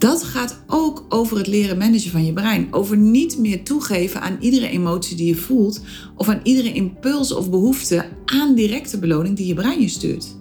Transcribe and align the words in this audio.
Dat 0.00 0.22
gaat 0.22 0.62
ook 0.66 1.04
over 1.08 1.36
het 1.36 1.46
leren 1.46 1.78
managen 1.78 2.10
van 2.10 2.24
je 2.24 2.32
brein. 2.32 2.68
Over 2.70 2.96
niet 2.96 3.38
meer 3.38 3.64
toegeven 3.64 4.20
aan 4.20 4.36
iedere 4.40 4.68
emotie 4.68 5.16
die 5.16 5.26
je 5.26 5.36
voelt 5.36 5.80
of 6.16 6.28
aan 6.28 6.40
iedere 6.42 6.72
impuls 6.72 7.32
of 7.32 7.50
behoefte 7.50 8.08
aan 8.24 8.54
directe 8.54 8.98
beloning 8.98 9.36
die 9.36 9.46
je 9.46 9.54
brein 9.54 9.80
je 9.80 9.88
stuurt. 9.88 10.36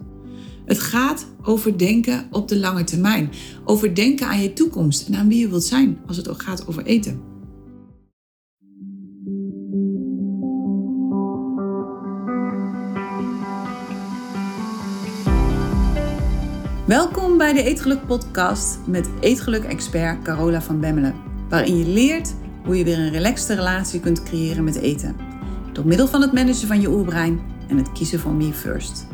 Het 0.65 0.79
gaat 0.79 1.27
over 1.41 1.77
denken 1.77 2.27
op 2.31 2.47
de 2.47 2.59
lange 2.59 2.83
termijn. 2.83 3.29
Over 3.65 3.95
denken 3.95 4.27
aan 4.27 4.41
je 4.41 4.53
toekomst 4.53 5.07
en 5.07 5.15
aan 5.15 5.27
wie 5.27 5.39
je 5.39 5.49
wilt 5.49 5.63
zijn 5.63 5.97
als 6.07 6.17
het 6.17 6.29
ook 6.29 6.41
gaat 6.41 6.67
over 6.67 6.85
eten. 6.85 7.28
Welkom 16.89 17.37
bij 17.37 17.53
de 17.53 17.63
Eetgeluk 17.63 18.05
Podcast 18.05 18.87
met 18.87 19.09
Eetgeluk-expert 19.19 20.21
Carola 20.21 20.61
van 20.61 20.79
Bemmelen. 20.79 21.15
Waarin 21.49 21.77
je 21.77 21.85
leert 21.85 22.35
hoe 22.63 22.77
je 22.77 22.83
weer 22.83 22.99
een 22.99 23.11
relaxte 23.11 23.53
relatie 23.53 23.99
kunt 23.99 24.23
creëren 24.23 24.63
met 24.63 24.75
eten. 24.75 25.15
Door 25.73 25.85
middel 25.85 26.07
van 26.07 26.21
het 26.21 26.33
managen 26.33 26.67
van 26.67 26.81
je 26.81 26.89
oerbrein 26.89 27.39
en 27.67 27.77
het 27.77 27.91
kiezen 27.91 28.19
van 28.19 28.37
me 28.37 28.53
first. 28.53 29.07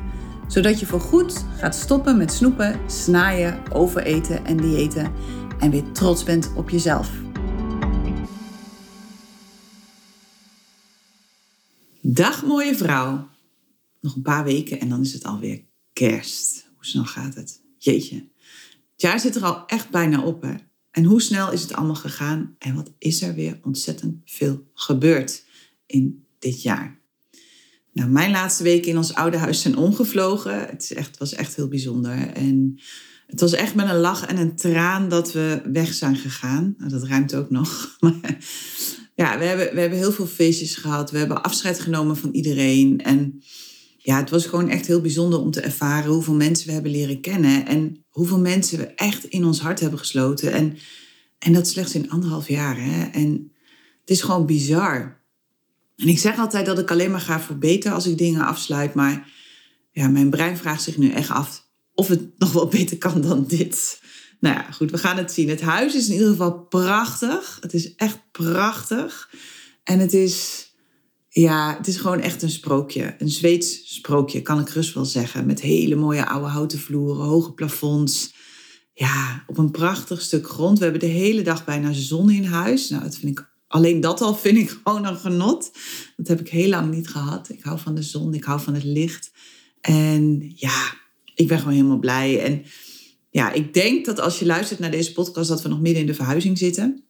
Zodat 0.47 0.79
je 0.79 0.85
voorgoed 0.85 1.45
gaat 1.57 1.75
stoppen 1.75 2.17
met 2.17 2.31
snoepen, 2.31 2.79
snaaien, 2.89 3.71
overeten 3.71 4.45
en 4.45 4.57
diëten. 4.57 5.13
En 5.59 5.71
weer 5.71 5.91
trots 5.91 6.23
bent 6.23 6.53
op 6.55 6.69
jezelf. 6.69 7.11
Dag 12.01 12.45
mooie 12.45 12.75
vrouw. 12.75 13.29
Nog 14.01 14.15
een 14.15 14.21
paar 14.21 14.43
weken 14.43 14.79
en 14.79 14.89
dan 14.89 15.01
is 15.01 15.13
het 15.13 15.23
alweer 15.23 15.65
kerst. 15.93 16.69
Hoe 16.75 16.85
snel 16.85 17.05
gaat 17.05 17.35
het? 17.35 17.63
Jeetje, 17.85 18.15
het 18.91 19.01
jaar 19.01 19.19
zit 19.19 19.35
er 19.35 19.43
al 19.43 19.65
echt 19.67 19.89
bijna 19.89 20.23
op. 20.23 20.41
Hè? 20.41 20.53
En 20.91 21.03
hoe 21.03 21.21
snel 21.21 21.51
is 21.51 21.61
het 21.61 21.73
allemaal 21.73 21.95
gegaan? 21.95 22.55
En 22.59 22.75
wat 22.75 22.91
is 22.97 23.21
er 23.21 23.33
weer 23.33 23.59
ontzettend 23.63 24.21
veel 24.25 24.63
gebeurd 24.73 25.43
in 25.85 26.25
dit 26.39 26.61
jaar? 26.61 26.99
Nou, 27.93 28.09
mijn 28.09 28.31
laatste 28.31 28.63
weken 28.63 28.91
in 28.91 28.97
ons 28.97 29.13
oude 29.13 29.37
huis 29.37 29.61
zijn 29.61 29.77
omgevlogen. 29.77 30.59
Het, 30.59 30.81
is 30.81 30.93
echt, 30.93 31.17
was 31.17 31.33
echt 31.33 31.55
heel 31.55 31.67
bijzonder. 31.67 32.27
En 32.33 32.79
het 33.27 33.39
was 33.39 33.53
echt 33.53 33.75
met 33.75 33.89
een 33.89 33.99
lach 33.99 34.25
en 34.25 34.37
een 34.37 34.55
traan 34.55 35.09
dat 35.09 35.31
we 35.31 35.61
weg 35.71 35.93
zijn 35.93 36.15
gegaan. 36.15 36.75
Nou, 36.77 36.91
dat 36.91 37.03
ruimt 37.03 37.35
ook 37.35 37.49
nog. 37.49 37.97
ja, 39.21 39.37
we 39.37 39.43
hebben, 39.43 39.73
we 39.73 39.79
hebben 39.79 39.97
heel 39.97 40.11
veel 40.11 40.27
feestjes 40.27 40.75
gehad. 40.75 41.11
We 41.11 41.17
hebben 41.17 41.43
afscheid 41.43 41.79
genomen 41.79 42.17
van 42.17 42.31
iedereen. 42.31 43.01
En 43.01 43.43
ja, 44.05 44.17
het 44.17 44.29
was 44.29 44.45
gewoon 44.45 44.69
echt 44.69 44.87
heel 44.87 45.01
bijzonder 45.01 45.39
om 45.39 45.51
te 45.51 45.61
ervaren 45.61 46.11
hoeveel 46.11 46.33
mensen 46.33 46.67
we 46.67 46.73
hebben 46.73 46.91
leren 46.91 47.21
kennen. 47.21 47.65
En 47.65 48.05
hoeveel 48.09 48.39
mensen 48.39 48.77
we 48.77 48.85
echt 48.85 49.23
in 49.23 49.45
ons 49.45 49.59
hart 49.59 49.79
hebben 49.79 49.99
gesloten. 49.99 50.51
En, 50.51 50.77
en 51.39 51.53
dat 51.53 51.67
slechts 51.67 51.95
in 51.95 52.09
anderhalf 52.09 52.47
jaar. 52.47 52.77
Hè? 52.79 53.03
En 53.03 53.51
het 53.99 54.09
is 54.09 54.21
gewoon 54.21 54.45
bizar. 54.45 55.21
En 55.95 56.07
ik 56.07 56.19
zeg 56.19 56.37
altijd 56.37 56.65
dat 56.65 56.79
ik 56.79 56.91
alleen 56.91 57.11
maar 57.11 57.21
ga 57.21 57.39
verbeteren 57.39 57.95
als 57.95 58.07
ik 58.07 58.17
dingen 58.17 58.45
afsluit. 58.45 58.93
Maar 58.93 59.31
ja, 59.91 60.07
mijn 60.07 60.29
brein 60.29 60.57
vraagt 60.57 60.83
zich 60.83 60.97
nu 60.97 61.09
echt 61.09 61.29
af 61.29 61.67
of 61.93 62.07
het 62.07 62.21
nog 62.37 62.51
wel 62.51 62.67
beter 62.67 62.97
kan 62.97 63.21
dan 63.21 63.45
dit. 63.47 64.01
Nou 64.39 64.55
ja, 64.55 64.71
goed, 64.71 64.91
we 64.91 64.97
gaan 64.97 65.17
het 65.17 65.31
zien. 65.31 65.49
Het 65.49 65.61
huis 65.61 65.95
is 65.95 66.07
in 66.07 66.13
ieder 66.13 66.29
geval 66.29 66.59
prachtig. 66.59 67.57
Het 67.61 67.73
is 67.73 67.95
echt 67.95 68.19
prachtig. 68.31 69.29
En 69.83 69.99
het 69.99 70.13
is 70.13 70.64
ja, 71.41 71.75
het 71.77 71.87
is 71.87 71.97
gewoon 71.97 72.19
echt 72.19 72.41
een 72.41 72.49
sprookje. 72.49 73.15
Een 73.17 73.29
Zweeds 73.29 73.93
sprookje, 73.95 74.41
kan 74.41 74.59
ik 74.59 74.69
rust 74.69 74.93
wel 74.93 75.05
zeggen. 75.05 75.45
Met 75.45 75.61
hele 75.61 75.95
mooie 75.95 76.25
oude 76.25 76.47
houten 76.47 76.79
vloeren, 76.79 77.25
hoge 77.25 77.53
plafonds. 77.53 78.33
Ja, 78.93 79.43
op 79.47 79.57
een 79.57 79.71
prachtig 79.71 80.21
stuk 80.21 80.47
grond. 80.49 80.77
We 80.77 80.83
hebben 80.83 81.01
de 81.01 81.07
hele 81.07 81.41
dag 81.41 81.65
bijna 81.65 81.93
zon 81.93 82.29
in 82.29 82.43
huis. 82.43 82.89
Nou, 82.89 83.03
dat 83.03 83.17
vind 83.17 83.39
ik, 83.39 83.49
alleen 83.67 83.99
dat 83.99 84.21
al 84.21 84.35
vind 84.35 84.57
ik 84.57 84.69
gewoon 84.83 85.05
een 85.05 85.17
genot. 85.17 85.71
Dat 86.17 86.27
heb 86.27 86.39
ik 86.39 86.49
heel 86.49 86.69
lang 86.69 86.93
niet 86.93 87.07
gehad. 87.07 87.49
Ik 87.49 87.63
hou 87.63 87.79
van 87.79 87.95
de 87.95 88.03
zon, 88.03 88.33
ik 88.33 88.43
hou 88.43 88.61
van 88.61 88.73
het 88.73 88.83
licht. 88.83 89.31
En 89.81 90.53
ja, 90.55 90.93
ik 91.35 91.47
ben 91.47 91.57
gewoon 91.57 91.73
helemaal 91.73 91.99
blij. 91.99 92.43
En 92.43 92.63
ja, 93.29 93.51
ik 93.51 93.73
denk 93.73 94.05
dat 94.05 94.19
als 94.19 94.39
je 94.39 94.45
luistert 94.45 94.79
naar 94.79 94.91
deze 94.91 95.13
podcast, 95.13 95.49
dat 95.49 95.61
we 95.61 95.69
nog 95.69 95.81
midden 95.81 96.01
in 96.01 96.07
de 96.07 96.13
verhuizing 96.13 96.57
zitten. 96.57 97.03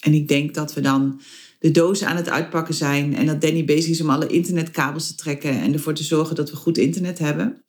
En 0.00 0.14
ik 0.14 0.28
denk 0.28 0.54
dat 0.54 0.74
we 0.74 0.80
dan 0.80 1.20
de 1.58 1.70
dozen 1.70 2.06
aan 2.06 2.16
het 2.16 2.28
uitpakken 2.28 2.74
zijn. 2.74 3.14
En 3.14 3.26
dat 3.26 3.40
Danny 3.40 3.64
bezig 3.64 3.90
is 3.90 4.00
om 4.00 4.10
alle 4.10 4.26
internetkabels 4.26 5.06
te 5.06 5.14
trekken 5.14 5.60
en 5.60 5.72
ervoor 5.72 5.94
te 5.94 6.04
zorgen 6.04 6.36
dat 6.36 6.50
we 6.50 6.56
goed 6.56 6.78
internet 6.78 7.18
hebben. 7.18 7.64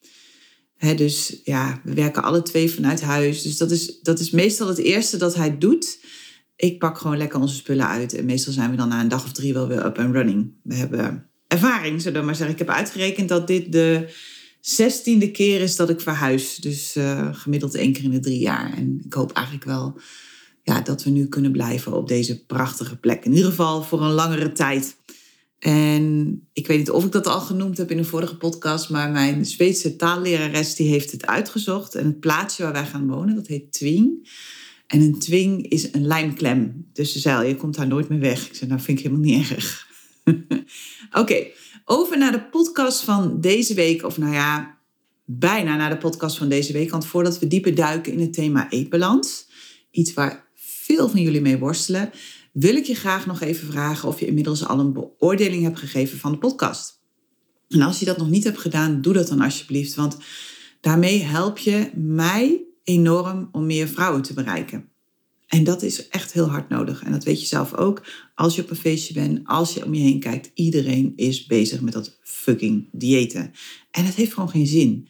dus 0.95 1.41
ja, 1.43 1.81
we 1.83 1.93
werken 1.93 2.23
alle 2.23 2.41
twee 2.41 2.71
vanuit 2.71 3.01
huis. 3.01 3.41
Dus 3.41 3.57
dat 3.57 3.71
is, 3.71 3.99
dat 4.01 4.19
is 4.19 4.31
meestal 4.31 4.67
het 4.67 4.77
eerste 4.77 5.17
dat 5.17 5.35
hij 5.35 5.57
doet. 5.57 5.99
Ik 6.55 6.79
pak 6.79 6.97
gewoon 6.97 7.17
lekker 7.17 7.39
onze 7.39 7.55
spullen 7.55 7.87
uit. 7.87 8.13
En 8.13 8.25
meestal 8.25 8.53
zijn 8.53 8.71
we 8.71 8.77
dan 8.77 8.87
na 8.87 9.01
een 9.01 9.07
dag 9.07 9.23
of 9.23 9.31
drie 9.31 9.53
wel 9.53 9.67
weer 9.67 9.85
up 9.85 9.97
and 9.97 10.13
running. 10.13 10.53
We 10.63 10.75
hebben 10.75 11.29
ervaring, 11.47 12.01
zullen 12.01 12.19
we 12.19 12.25
maar 12.25 12.35
zeggen. 12.35 12.53
Ik 12.53 12.67
heb 12.67 12.75
uitgerekend 12.75 13.29
dat 13.29 13.47
dit 13.47 13.71
de 13.71 14.13
zestiende 14.61 15.31
keer 15.31 15.61
is 15.61 15.75
dat 15.75 15.89
ik 15.89 16.01
verhuis. 16.01 16.55
Dus 16.55 16.95
uh, 16.95 17.29
gemiddeld 17.31 17.75
één 17.75 17.93
keer 17.93 18.03
in 18.03 18.11
de 18.11 18.19
drie 18.19 18.39
jaar. 18.39 18.73
En 18.77 19.01
ik 19.05 19.13
hoop 19.13 19.31
eigenlijk 19.31 19.65
wel 19.65 19.99
ja, 20.67 20.81
dat 20.81 21.03
we 21.03 21.09
nu 21.09 21.27
kunnen 21.27 21.51
blijven 21.51 21.93
op 21.93 22.07
deze 22.07 22.45
prachtige 22.45 22.97
plek. 22.97 23.25
In 23.25 23.33
ieder 23.33 23.49
geval 23.49 23.83
voor 23.83 24.01
een 24.01 24.11
langere 24.11 24.51
tijd. 24.51 24.95
En 25.59 26.47
ik 26.53 26.67
weet 26.67 26.77
niet 26.77 26.91
of 26.91 27.05
ik 27.05 27.11
dat 27.11 27.27
al 27.27 27.39
genoemd 27.39 27.77
heb 27.77 27.91
in 27.91 27.97
een 27.97 28.05
vorige 28.05 28.37
podcast, 28.37 28.89
maar 28.89 29.11
mijn 29.11 29.45
Zweedse 29.45 29.95
taallerares 29.95 30.75
die 30.75 30.89
heeft 30.89 31.11
het 31.11 31.25
uitgezocht. 31.25 31.95
En 31.95 32.05
het 32.05 32.19
plaatsje 32.19 32.63
waar 32.63 32.71
wij 32.71 32.85
gaan 32.85 33.07
wonen, 33.07 33.35
dat 33.35 33.47
heet 33.47 33.71
Twing. 33.71 34.29
En 34.87 35.01
een 35.01 35.19
twing 35.19 35.67
is 35.67 35.93
een 35.93 36.07
lijmklem. 36.07 36.89
Dus 36.93 37.11
ze 37.11 37.19
zei 37.19 37.47
je 37.47 37.55
komt 37.55 37.75
daar 37.75 37.87
nooit 37.87 38.09
meer 38.09 38.19
weg. 38.19 38.47
Ik 38.47 38.55
zei, 38.55 38.69
nou 38.69 38.81
vind 38.81 38.99
ik 38.99 39.05
helemaal 39.05 39.25
niet 39.25 39.49
erg. 39.49 39.87
Oké, 41.21 41.47
over 41.85 42.17
naar 42.17 42.31
de 42.31 42.43
podcast 42.43 43.03
van 43.03 43.41
deze 43.41 43.73
week. 43.73 44.03
Of 44.03 44.17
nou 44.17 44.33
ja, 44.33 44.77
bijna 45.25 45.75
naar 45.75 45.89
de 45.89 45.97
podcast 45.97 46.37
van 46.37 46.49
deze 46.49 46.73
week. 46.73 46.91
Want 46.91 47.05
voordat 47.05 47.39
we 47.39 47.47
dieper 47.47 47.75
duiken 47.75 48.13
in 48.13 48.19
het 48.19 48.33
thema 48.33 48.69
eetbalans. 48.69 49.47
Iets 49.91 50.13
waar 50.13 50.46
veel 50.87 51.09
van 51.09 51.21
jullie 51.21 51.41
mee 51.41 51.57
worstelen, 51.57 52.11
wil 52.53 52.75
ik 52.75 52.85
je 52.85 52.95
graag 52.95 53.25
nog 53.25 53.41
even 53.41 53.67
vragen 53.71 54.09
of 54.09 54.19
je 54.19 54.25
inmiddels 54.25 54.65
al 54.65 54.79
een 54.79 54.93
beoordeling 54.93 55.63
hebt 55.63 55.79
gegeven 55.79 56.17
van 56.17 56.31
de 56.31 56.37
podcast. 56.37 57.01
En 57.69 57.81
als 57.81 57.99
je 57.99 58.05
dat 58.05 58.17
nog 58.17 58.29
niet 58.29 58.43
hebt 58.43 58.59
gedaan, 58.59 59.01
doe 59.01 59.13
dat 59.13 59.27
dan 59.27 59.41
alsjeblieft, 59.41 59.95
want 59.95 60.17
daarmee 60.81 61.23
help 61.23 61.57
je 61.57 61.91
mij 61.95 62.63
enorm 62.83 63.49
om 63.51 63.65
meer 63.65 63.87
vrouwen 63.87 64.21
te 64.21 64.33
bereiken. 64.33 64.89
En 65.47 65.63
dat 65.63 65.81
is 65.81 66.07
echt 66.07 66.33
heel 66.33 66.49
hard 66.49 66.69
nodig. 66.69 67.03
En 67.03 67.11
dat 67.11 67.23
weet 67.23 67.41
je 67.41 67.47
zelf 67.47 67.73
ook. 67.73 68.05
Als 68.35 68.55
je 68.55 68.61
op 68.61 68.69
een 68.69 68.75
feestje 68.75 69.13
bent, 69.13 69.41
als 69.43 69.73
je 69.73 69.85
om 69.85 69.93
je 69.93 70.01
heen 70.01 70.19
kijkt, 70.19 70.51
iedereen 70.53 71.13
is 71.15 71.45
bezig 71.45 71.81
met 71.81 71.93
dat 71.93 72.17
fucking 72.23 72.89
diëten. 72.91 73.51
En 73.91 74.05
het 74.05 74.15
heeft 74.15 74.33
gewoon 74.33 74.49
geen 74.49 74.67
zin. 74.67 75.07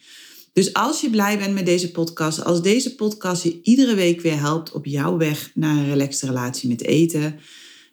Dus 0.58 0.72
als 0.72 1.00
je 1.00 1.10
blij 1.10 1.38
bent 1.38 1.54
met 1.54 1.66
deze 1.66 1.90
podcast, 1.90 2.44
als 2.44 2.62
deze 2.62 2.94
podcast 2.94 3.42
je 3.42 3.60
iedere 3.62 3.94
week 3.94 4.20
weer 4.20 4.38
helpt 4.38 4.72
op 4.72 4.86
jouw 4.86 5.16
weg 5.16 5.50
naar 5.54 5.76
een 5.76 5.88
relaxte 5.88 6.26
relatie 6.26 6.68
met 6.68 6.82
eten, 6.82 7.38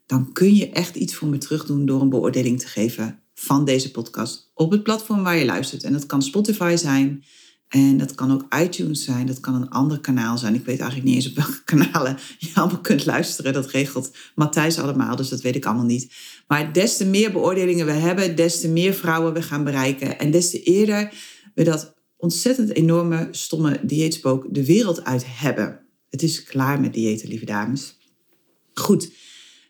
dan 0.05 0.33
kun 0.33 0.55
je 0.55 0.69
echt 0.69 0.95
iets 0.95 1.15
voor 1.15 1.27
me 1.27 1.37
terugdoen 1.37 1.85
door 1.85 2.01
een 2.01 2.09
beoordeling 2.09 2.59
te 2.59 2.67
geven 2.67 3.19
van 3.33 3.65
deze 3.65 3.91
podcast 3.91 4.51
op 4.53 4.71
het 4.71 4.83
platform 4.83 5.23
waar 5.23 5.37
je 5.37 5.45
luistert. 5.45 5.83
En 5.83 5.93
dat 5.93 6.05
kan 6.05 6.21
Spotify 6.21 6.75
zijn. 6.75 7.23
En 7.67 7.97
dat 7.97 8.15
kan 8.15 8.31
ook 8.31 8.55
iTunes 8.61 9.03
zijn, 9.03 9.25
dat 9.25 9.39
kan 9.39 9.55
een 9.55 9.69
ander 9.69 9.99
kanaal 9.99 10.37
zijn. 10.37 10.55
Ik 10.55 10.65
weet 10.65 10.79
eigenlijk 10.79 11.09
niet 11.09 11.15
eens 11.15 11.29
op 11.29 11.35
welke 11.35 11.63
kanalen 11.75 12.17
je 12.37 12.49
allemaal 12.53 12.81
kunt 12.81 13.05
luisteren. 13.05 13.53
Dat 13.53 13.69
regelt 13.69 14.11
Matthijs 14.35 14.79
allemaal, 14.79 15.15
dus 15.15 15.29
dat 15.29 15.41
weet 15.41 15.55
ik 15.55 15.65
allemaal 15.65 15.85
niet. 15.85 16.13
Maar 16.47 16.73
des 16.73 16.97
te 16.97 17.05
meer 17.05 17.31
beoordelingen 17.31 17.85
we 17.85 17.91
hebben, 17.91 18.35
des 18.35 18.59
te 18.59 18.67
meer 18.67 18.93
vrouwen 18.93 19.33
we 19.33 19.41
gaan 19.41 19.63
bereiken. 19.63 20.19
En 20.19 20.31
des 20.31 20.49
te 20.49 20.63
eerder 20.63 21.13
we 21.55 21.63
dat 21.63 21.94
ontzettend 22.25 22.75
enorme, 22.75 23.27
stomme 23.31 23.79
dieetspook 23.83 24.45
de 24.49 24.65
wereld 24.65 25.03
uit 25.03 25.23
hebben. 25.27 25.79
Het 26.09 26.23
is 26.23 26.43
klaar 26.43 26.81
met 26.81 26.93
diëten, 26.93 27.27
lieve 27.27 27.45
dames. 27.45 27.97
Goed, 28.73 29.11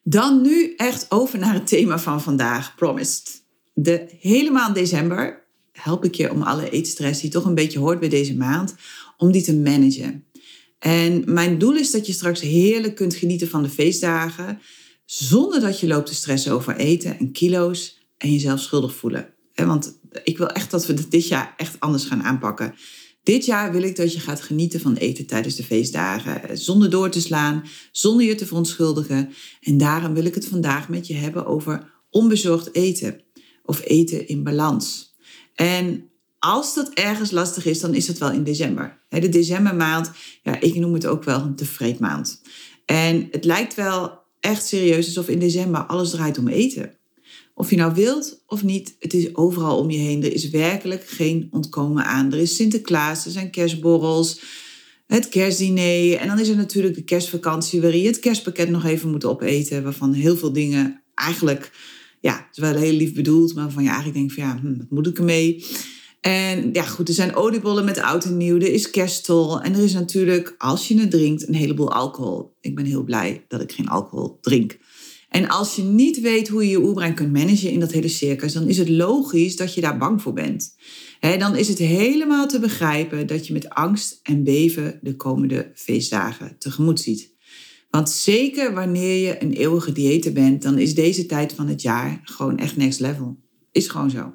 dan 0.03 0.41
nu 0.41 0.73
echt 0.75 1.05
over 1.09 1.39
naar 1.39 1.53
het 1.53 1.67
thema 1.67 1.99
van 1.99 2.21
vandaag, 2.21 2.75
Promised. 2.75 3.43
De 3.73 4.07
hele 4.19 4.51
maand 4.51 4.75
december 4.75 5.45
help 5.71 6.05
ik 6.05 6.15
je 6.15 6.31
om 6.31 6.41
alle 6.41 6.69
eetstress 6.69 7.21
die 7.21 7.29
toch 7.29 7.45
een 7.45 7.55
beetje 7.55 7.79
hoort 7.79 7.99
bij 7.99 8.09
deze 8.09 8.35
maand, 8.35 8.75
om 9.17 9.31
die 9.31 9.43
te 9.43 9.55
managen. 9.55 10.25
En 10.79 11.23
mijn 11.25 11.57
doel 11.57 11.75
is 11.75 11.91
dat 11.91 12.07
je 12.07 12.13
straks 12.13 12.41
heerlijk 12.41 12.95
kunt 12.95 13.15
genieten 13.15 13.47
van 13.47 13.63
de 13.63 13.69
feestdagen, 13.69 14.59
zonder 15.05 15.59
dat 15.59 15.79
je 15.79 15.87
loopt 15.87 16.07
te 16.07 16.15
stressen 16.15 16.51
over 16.51 16.75
eten 16.75 17.19
en 17.19 17.31
kilo's 17.31 17.99
en 18.17 18.31
jezelf 18.31 18.59
schuldig 18.59 18.95
voelen. 18.95 19.34
Want 19.55 19.99
ik 20.23 20.37
wil 20.37 20.47
echt 20.47 20.71
dat 20.71 20.85
we 20.85 20.93
het 20.93 21.11
dit 21.11 21.27
jaar 21.27 21.53
echt 21.57 21.79
anders 21.79 22.05
gaan 22.05 22.23
aanpakken. 22.23 22.75
Dit 23.23 23.45
jaar 23.45 23.71
wil 23.71 23.81
ik 23.81 23.95
dat 23.95 24.13
je 24.13 24.19
gaat 24.19 24.41
genieten 24.41 24.79
van 24.79 24.95
eten 24.95 25.25
tijdens 25.25 25.55
de 25.55 25.63
feestdagen. 25.63 26.57
Zonder 26.57 26.89
door 26.89 27.09
te 27.09 27.21
slaan, 27.21 27.63
zonder 27.91 28.25
je 28.25 28.35
te 28.35 28.45
verontschuldigen. 28.45 29.33
En 29.61 29.77
daarom 29.77 30.13
wil 30.13 30.25
ik 30.25 30.35
het 30.35 30.47
vandaag 30.47 30.89
met 30.89 31.07
je 31.07 31.13
hebben 31.13 31.45
over 31.45 31.91
onbezorgd 32.09 32.75
eten. 32.75 33.21
Of 33.63 33.81
eten 33.83 34.27
in 34.27 34.43
balans. 34.43 35.15
En 35.55 36.09
als 36.39 36.73
dat 36.73 36.89
ergens 36.93 37.31
lastig 37.31 37.65
is, 37.65 37.79
dan 37.79 37.93
is 37.93 38.05
dat 38.05 38.17
wel 38.17 38.31
in 38.31 38.43
december. 38.43 38.99
De 39.09 39.29
decembermaand, 39.29 40.11
ja, 40.43 40.59
ik 40.59 40.75
noem 40.75 40.93
het 40.93 41.05
ook 41.05 41.23
wel 41.23 41.55
de 41.55 41.65
vreedmaand. 41.65 42.41
En 42.85 43.27
het 43.31 43.45
lijkt 43.45 43.75
wel 43.75 44.23
echt 44.39 44.65
serieus 44.65 45.05
alsof 45.05 45.27
in 45.27 45.39
december 45.39 45.85
alles 45.85 46.09
draait 46.09 46.37
om 46.37 46.47
eten. 46.47 46.94
Of 47.57 47.69
je 47.69 47.75
nou 47.75 47.93
wilt 47.93 48.43
of 48.47 48.63
niet, 48.63 48.95
het 48.99 49.13
is 49.13 49.35
overal 49.35 49.77
om 49.77 49.89
je 49.89 49.97
heen. 49.97 50.23
Er 50.23 50.33
is 50.33 50.49
werkelijk 50.49 51.07
geen 51.07 51.47
ontkomen 51.51 52.05
aan. 52.05 52.33
Er 52.33 52.39
is 52.39 52.55
Sinterklaas, 52.55 53.25
er 53.25 53.31
zijn 53.31 53.51
kerstborrels, 53.51 54.41
het 55.07 55.29
kerstdiner. 55.29 56.17
En 56.17 56.27
dan 56.27 56.39
is 56.39 56.49
er 56.49 56.55
natuurlijk 56.55 56.95
de 56.95 57.03
kerstvakantie 57.03 57.81
waarin 57.81 58.01
je 58.01 58.07
het 58.07 58.19
kerstpakket 58.19 58.69
nog 58.69 58.85
even 58.85 59.09
moet 59.09 59.25
opeten. 59.25 59.83
Waarvan 59.83 60.13
heel 60.13 60.37
veel 60.37 60.53
dingen 60.53 61.01
eigenlijk, 61.13 61.71
ja, 62.21 62.33
het 62.33 62.57
is 62.57 62.57
wel 62.57 62.75
heel 62.75 62.93
lief 62.93 63.13
bedoeld. 63.13 63.53
Maar 63.53 63.63
waarvan 63.63 63.83
je 63.83 63.89
eigenlijk 63.89 64.17
denkt 64.17 64.33
van 64.33 64.43
ja, 64.43 64.59
hm, 64.59 64.77
wat 64.77 64.89
moet 64.89 65.07
ik 65.07 65.17
ermee? 65.17 65.65
En 66.21 66.69
ja, 66.73 66.83
goed, 66.83 67.07
er 67.07 67.13
zijn 67.13 67.35
oliebollen 67.35 67.85
met 67.85 68.01
oud 68.01 68.25
en 68.25 68.37
nieuw. 68.37 68.55
Er 68.55 68.73
is 68.73 68.89
kersttol. 68.89 69.61
En 69.61 69.73
er 69.73 69.83
is 69.83 69.93
natuurlijk, 69.93 70.55
als 70.57 70.87
je 70.87 70.99
het 70.99 71.11
drinkt, 71.11 71.47
een 71.47 71.53
heleboel 71.53 71.91
alcohol. 71.91 72.55
Ik 72.61 72.75
ben 72.75 72.85
heel 72.85 73.03
blij 73.03 73.45
dat 73.47 73.61
ik 73.61 73.71
geen 73.71 73.87
alcohol 73.87 74.37
drink. 74.41 74.77
En 75.35 75.47
als 75.49 75.75
je 75.75 75.83
niet 75.83 76.19
weet 76.19 76.47
hoe 76.47 76.63
je 76.63 76.69
je 76.69 76.83
oerbrein 76.83 77.13
kunt 77.13 77.33
managen 77.33 77.71
in 77.71 77.79
dat 77.79 77.91
hele 77.91 78.07
circus, 78.07 78.53
dan 78.53 78.67
is 78.67 78.77
het 78.77 78.89
logisch 78.89 79.55
dat 79.55 79.73
je 79.73 79.81
daar 79.81 79.97
bang 79.97 80.21
voor 80.21 80.33
bent. 80.33 80.75
dan 81.19 81.55
is 81.55 81.67
het 81.67 81.77
helemaal 81.77 82.47
te 82.47 82.59
begrijpen 82.59 83.27
dat 83.27 83.47
je 83.47 83.53
met 83.53 83.69
angst 83.69 84.19
en 84.23 84.43
beven 84.43 84.99
de 85.01 85.15
komende 85.15 85.71
feestdagen 85.73 86.55
tegemoet 86.57 86.99
ziet. 86.99 87.33
Want 87.89 88.09
zeker 88.09 88.73
wanneer 88.73 89.27
je 89.27 89.43
een 89.43 89.53
eeuwige 89.53 89.91
dieet 89.91 90.33
bent, 90.33 90.61
dan 90.61 90.77
is 90.77 90.95
deze 90.95 91.25
tijd 91.25 91.53
van 91.53 91.67
het 91.67 91.81
jaar 91.81 92.21
gewoon 92.23 92.57
echt 92.57 92.77
next 92.77 92.99
level. 92.99 93.37
Is 93.71 93.87
gewoon 93.87 94.09
zo. 94.09 94.33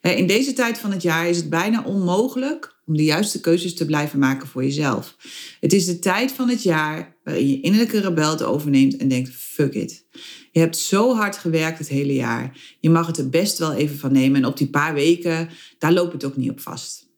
In 0.00 0.26
deze 0.26 0.52
tijd 0.52 0.78
van 0.78 0.90
het 0.90 1.02
jaar 1.02 1.28
is 1.28 1.36
het 1.36 1.50
bijna 1.50 1.82
onmogelijk 1.84 2.75
om 2.86 2.96
de 2.96 3.04
juiste 3.04 3.40
keuzes 3.40 3.74
te 3.74 3.86
blijven 3.86 4.18
maken 4.18 4.48
voor 4.48 4.64
jezelf. 4.64 5.16
Het 5.60 5.72
is 5.72 5.86
de 5.86 5.98
tijd 5.98 6.32
van 6.32 6.48
het 6.48 6.62
jaar 6.62 7.16
waarin 7.24 7.48
je 7.48 7.60
innerlijke 7.60 8.00
rebel 8.00 8.30
het 8.30 8.42
overneemt 8.42 8.96
en 8.96 9.08
denkt: 9.08 9.30
fuck 9.30 9.74
it. 9.74 10.06
Je 10.52 10.60
hebt 10.60 10.76
zo 10.76 11.14
hard 11.14 11.36
gewerkt 11.36 11.78
het 11.78 11.88
hele 11.88 12.14
jaar. 12.14 12.76
Je 12.80 12.90
mag 12.90 13.06
het 13.06 13.18
er 13.18 13.28
best 13.28 13.58
wel 13.58 13.72
even 13.72 13.98
van 13.98 14.12
nemen. 14.12 14.42
En 14.42 14.48
op 14.48 14.56
die 14.56 14.70
paar 14.70 14.94
weken, 14.94 15.48
daar 15.78 15.92
loopt 15.92 16.12
het 16.12 16.24
ook 16.24 16.36
niet 16.36 16.50
op 16.50 16.60
vast. 16.60 17.08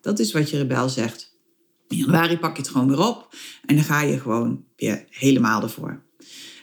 Dat 0.00 0.18
is 0.18 0.32
wat 0.32 0.50
je 0.50 0.56
rebel 0.56 0.88
zegt. 0.88 1.34
In 1.88 1.96
januari 1.96 2.38
pak 2.38 2.56
je 2.56 2.62
het 2.62 2.70
gewoon 2.70 2.88
weer 2.88 3.06
op 3.06 3.34
en 3.64 3.74
dan 3.74 3.84
ga 3.84 4.02
je 4.02 4.18
gewoon 4.18 4.64
weer 4.76 5.04
helemaal 5.10 5.62
ervoor. 5.62 6.05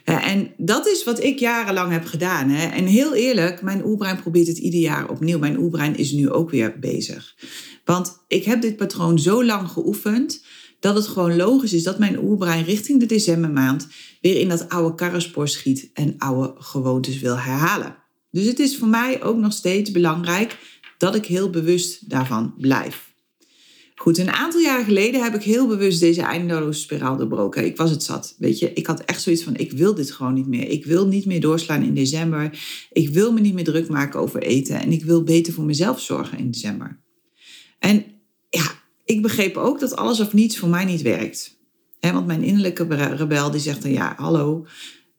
En 0.03 0.53
dat 0.57 0.87
is 0.87 1.03
wat 1.03 1.23
ik 1.23 1.39
jarenlang 1.39 1.91
heb 1.91 2.05
gedaan. 2.05 2.49
En 2.49 2.85
heel 2.85 3.13
eerlijk, 3.13 3.61
mijn 3.61 3.85
oerbrein 3.85 4.21
probeert 4.21 4.47
het 4.47 4.57
ieder 4.57 4.79
jaar 4.79 5.09
opnieuw. 5.09 5.39
Mijn 5.39 5.57
oerbrein 5.57 5.95
is 5.95 6.11
nu 6.11 6.29
ook 6.29 6.49
weer 6.49 6.79
bezig. 6.79 7.35
Want 7.85 8.23
ik 8.27 8.43
heb 8.43 8.61
dit 8.61 8.75
patroon 8.75 9.19
zo 9.19 9.45
lang 9.45 9.69
geoefend 9.69 10.45
dat 10.79 10.95
het 10.95 11.07
gewoon 11.07 11.35
logisch 11.35 11.73
is 11.73 11.83
dat 11.83 11.99
mijn 11.99 12.23
oerbrein 12.23 12.63
richting 12.63 12.99
de 12.99 13.05
decembermaand 13.05 13.87
weer 14.21 14.39
in 14.39 14.49
dat 14.49 14.69
oude 14.69 14.95
karrenspoor 14.95 15.47
schiet 15.47 15.89
en 15.93 16.15
oude 16.17 16.53
gewoontes 16.57 17.19
wil 17.19 17.37
herhalen. 17.39 17.95
Dus 18.31 18.45
het 18.45 18.59
is 18.59 18.77
voor 18.77 18.87
mij 18.87 19.23
ook 19.23 19.37
nog 19.37 19.53
steeds 19.53 19.91
belangrijk 19.91 20.57
dat 20.97 21.15
ik 21.15 21.25
heel 21.25 21.49
bewust 21.49 22.09
daarvan 22.09 22.53
blijf. 22.57 23.12
Goed, 24.03 24.17
een 24.17 24.31
aantal 24.31 24.59
jaar 24.59 24.83
geleden 24.83 25.23
heb 25.23 25.35
ik 25.35 25.43
heel 25.43 25.67
bewust 25.67 25.99
deze 25.99 26.21
eindeloze 26.21 26.79
spiraal 26.79 27.17
doorbroken. 27.17 27.65
Ik 27.65 27.77
was 27.77 27.89
het 27.89 28.03
zat. 28.03 28.35
Weet 28.37 28.59
je, 28.59 28.73
ik 28.73 28.87
had 28.87 28.99
echt 28.99 29.21
zoiets 29.21 29.43
van: 29.43 29.55
ik 29.55 29.71
wil 29.71 29.95
dit 29.95 30.11
gewoon 30.11 30.33
niet 30.33 30.47
meer. 30.47 30.69
Ik 30.69 30.85
wil 30.85 31.07
niet 31.07 31.25
meer 31.25 31.41
doorslaan 31.41 31.83
in 31.83 31.93
december. 31.93 32.59
Ik 32.91 33.09
wil 33.09 33.31
me 33.31 33.39
niet 33.39 33.53
meer 33.53 33.63
druk 33.63 33.89
maken 33.89 34.19
over 34.19 34.41
eten. 34.41 34.79
En 34.79 34.91
ik 34.91 35.03
wil 35.03 35.23
beter 35.23 35.53
voor 35.53 35.63
mezelf 35.63 36.01
zorgen 36.01 36.37
in 36.37 36.51
december. 36.51 37.01
En 37.79 38.05
ja, 38.49 38.71
ik 39.05 39.21
begreep 39.21 39.57
ook 39.57 39.79
dat 39.79 39.95
alles 39.95 40.19
of 40.19 40.33
niets 40.33 40.57
voor 40.57 40.69
mij 40.69 40.85
niet 40.85 41.01
werkt. 41.01 41.57
want 41.99 42.25
mijn 42.25 42.43
innerlijke 42.43 42.85
rebel 43.15 43.51
die 43.51 43.61
zegt 43.61 43.81
dan: 43.81 43.91
ja, 43.91 44.13
hallo, 44.17 44.65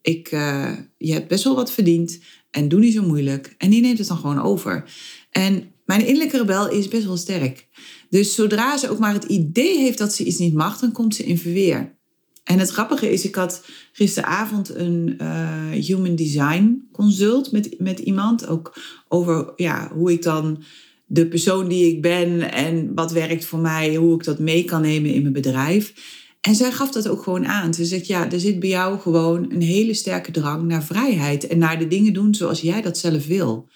ik, 0.03 0.33
uh, 0.33 0.73
je 0.99 1.13
hebt 1.13 1.29
best 1.29 1.45
wel 1.45 1.55
wat 1.55 1.73
verdiend. 1.73 2.21
En 2.51 2.69
doe 2.69 2.81
niet 2.81 2.95
zo 2.95 3.03
moeilijk. 3.03 3.55
En 3.59 3.71
die 3.71 3.81
neemt 3.81 3.99
het 3.99 4.09
dan 4.09 4.19
gewoon 4.19 4.43
over. 4.43 4.85
En 5.31 5.73
mijn 5.85 6.07
innerlijke 6.07 6.39
rebel 6.39 6.71
is 6.71 6.89
best 6.89 7.05
wel 7.05 7.17
sterk. 7.17 7.69
Dus 8.15 8.35
zodra 8.35 8.77
ze 8.77 8.91
ook 8.91 8.99
maar 8.99 9.13
het 9.13 9.25
idee 9.25 9.79
heeft 9.79 9.99
dat 9.99 10.15
ze 10.15 10.25
iets 10.25 10.39
niet 10.39 10.55
mag, 10.55 10.79
dan 10.79 10.93
komt 10.93 11.15
ze 11.15 11.25
in 11.25 11.39
verweer. 11.39 11.97
En 12.45 12.59
het 12.59 12.71
grappige 12.71 13.13
is, 13.13 13.25
ik 13.25 13.35
had 13.35 13.65
gisteravond 13.93 14.75
een 14.75 15.19
uh, 15.21 15.71
human 15.71 16.15
design 16.15 16.89
consult 16.93 17.53
met, 17.53 17.75
met 17.79 17.99
iemand. 17.99 18.47
Ook 18.47 18.77
over 19.09 19.53
ja, 19.57 19.91
hoe 19.95 20.13
ik 20.13 20.23
dan 20.23 20.63
de 21.07 21.27
persoon 21.27 21.69
die 21.69 21.87
ik 21.87 22.03
ben 22.03 22.53
en 22.53 22.95
wat 22.95 23.13
werkt 23.13 23.45
voor 23.45 23.59
mij, 23.59 23.95
hoe 23.95 24.15
ik 24.15 24.25
dat 24.25 24.39
mee 24.39 24.65
kan 24.65 24.83
nemen 24.83 25.15
in 25.15 25.21
mijn 25.21 25.33
bedrijf. 25.33 25.95
En 26.41 26.55
zij 26.55 26.73
gaf 26.73 26.91
dat 26.91 27.09
ook 27.09 27.23
gewoon 27.23 27.47
aan. 27.47 27.75
Ze 27.75 27.85
zegt, 27.85 28.07
ja, 28.07 28.31
er 28.31 28.41
zit 28.41 28.61
bij 28.61 28.69
jou 28.69 28.99
gewoon 28.99 29.53
een 29.53 29.63
hele 29.63 29.95
sterke 29.95 30.31
drang 30.31 30.63
naar 30.63 30.85
vrijheid 30.85 31.47
en 31.47 31.59
naar 31.59 31.79
de 31.79 31.89
dingen 31.89 32.13
doen 32.13 32.35
zoals 32.35 32.61
jij 32.61 32.83
dat 32.83 32.99
zelf 32.99 33.27
wil. 33.27 33.69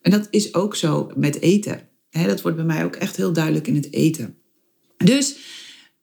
En 0.00 0.10
dat 0.10 0.26
is 0.30 0.54
ook 0.54 0.76
zo 0.76 1.10
met 1.14 1.40
eten 1.40 1.88
dat 2.10 2.42
wordt 2.42 2.56
bij 2.56 2.66
mij 2.66 2.84
ook 2.84 2.96
echt 2.96 3.16
heel 3.16 3.32
duidelijk 3.32 3.66
in 3.66 3.74
het 3.74 3.92
eten. 3.92 4.36
Dus 4.96 5.36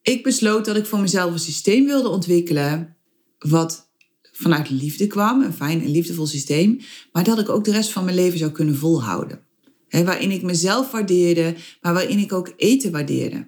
ik 0.01 0.23
besloot 0.23 0.65
dat 0.65 0.75
ik 0.75 0.85
voor 0.85 0.99
mezelf 0.99 1.31
een 1.31 1.39
systeem 1.39 1.85
wilde 1.85 2.09
ontwikkelen. 2.09 2.95
wat 3.39 3.89
vanuit 4.31 4.69
liefde 4.69 5.07
kwam, 5.07 5.41
een 5.41 5.53
fijn 5.53 5.81
en 5.81 5.91
liefdevol 5.91 6.27
systeem. 6.27 6.79
maar 7.11 7.23
dat 7.23 7.39
ik 7.39 7.49
ook 7.49 7.63
de 7.63 7.71
rest 7.71 7.91
van 7.91 8.03
mijn 8.03 8.15
leven 8.15 8.39
zou 8.39 8.51
kunnen 8.51 8.75
volhouden. 8.75 9.43
waarin 9.89 10.31
ik 10.31 10.41
mezelf 10.41 10.91
waardeerde, 10.91 11.55
maar 11.81 11.93
waarin 11.93 12.19
ik 12.19 12.33
ook 12.33 12.53
eten 12.57 12.91
waardeerde. 12.91 13.47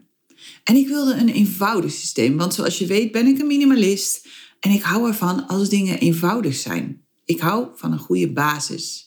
En 0.63 0.75
ik 0.75 0.87
wilde 0.87 1.13
een 1.13 1.29
eenvoudig 1.29 1.91
systeem, 1.91 2.37
want 2.37 2.53
zoals 2.53 2.77
je 2.77 2.85
weet 2.85 3.11
ben 3.11 3.27
ik 3.27 3.39
een 3.39 3.47
minimalist. 3.47 4.27
En 4.59 4.71
ik 4.71 4.81
hou 4.81 5.07
ervan 5.07 5.47
als 5.47 5.69
dingen 5.69 5.99
eenvoudig 5.99 6.55
zijn. 6.55 7.05
Ik 7.25 7.39
hou 7.39 7.67
van 7.75 7.91
een 7.91 7.99
goede 7.99 8.31
basis. 8.31 9.06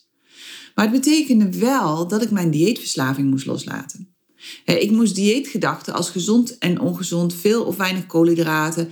Maar 0.81 0.93
het 0.93 1.01
betekende 1.03 1.59
wel 1.59 2.09
dat 2.09 2.23
ik 2.23 2.31
mijn 2.31 2.51
dieetverslaving 2.51 3.31
moest 3.31 3.47
loslaten. 3.47 4.15
Ik 4.65 4.91
moest 4.91 5.15
dieetgedachten 5.15 5.95
als 5.95 6.11
gezond 6.11 6.59
en 6.59 6.81
ongezond, 6.81 7.35
veel 7.35 7.65
of 7.65 7.77
weinig 7.77 8.07
koolhydraten, 8.07 8.89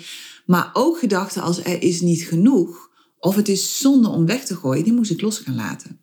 maar 0.46 0.70
ook 0.72 0.98
gedachten 0.98 1.42
als 1.42 1.64
er 1.64 1.82
is 1.82 2.00
niet 2.00 2.22
genoeg 2.22 2.90
of 3.18 3.36
het 3.36 3.48
is 3.48 3.78
zonde 3.78 4.08
om 4.08 4.26
weg 4.26 4.44
te 4.44 4.54
gooien, 4.54 4.84
die 4.84 4.92
moest 4.92 5.10
ik 5.10 5.20
los 5.20 5.38
gaan 5.38 5.54
laten. 5.54 6.00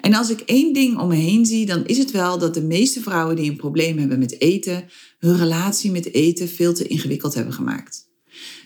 En 0.00 0.14
als 0.14 0.30
ik 0.30 0.40
één 0.40 0.72
ding 0.72 0.98
om 0.98 1.08
me 1.08 1.16
heen 1.16 1.46
zie, 1.46 1.66
dan 1.66 1.86
is 1.86 1.98
het 1.98 2.10
wel 2.10 2.38
dat 2.38 2.54
de 2.54 2.62
meeste 2.62 3.00
vrouwen 3.00 3.36
die 3.36 3.50
een 3.50 3.56
probleem 3.56 3.98
hebben 3.98 4.18
met 4.18 4.40
eten, 4.40 4.84
hun 5.18 5.36
relatie 5.36 5.90
met 5.90 6.12
eten 6.12 6.48
veel 6.48 6.74
te 6.74 6.86
ingewikkeld 6.86 7.34
hebben 7.34 7.54
gemaakt. 7.54 8.03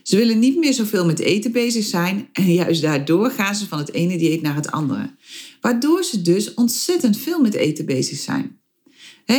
Ze 0.08 0.16
willen 0.16 0.38
niet 0.38 0.56
meer 0.56 0.72
zoveel 0.72 1.06
met 1.06 1.18
eten 1.18 1.52
bezig 1.52 1.84
zijn 1.84 2.28
en 2.32 2.52
juist 2.52 2.82
daardoor 2.82 3.30
gaan 3.30 3.54
ze 3.54 3.66
van 3.66 3.78
het 3.78 3.92
ene 3.92 4.18
dieet 4.18 4.42
naar 4.42 4.54
het 4.54 4.70
andere. 4.70 5.14
Waardoor 5.60 6.04
ze 6.04 6.22
dus 6.22 6.54
ontzettend 6.54 7.18
veel 7.18 7.40
met 7.40 7.54
eten 7.54 7.86
bezig 7.86 8.18
zijn. 8.18 8.60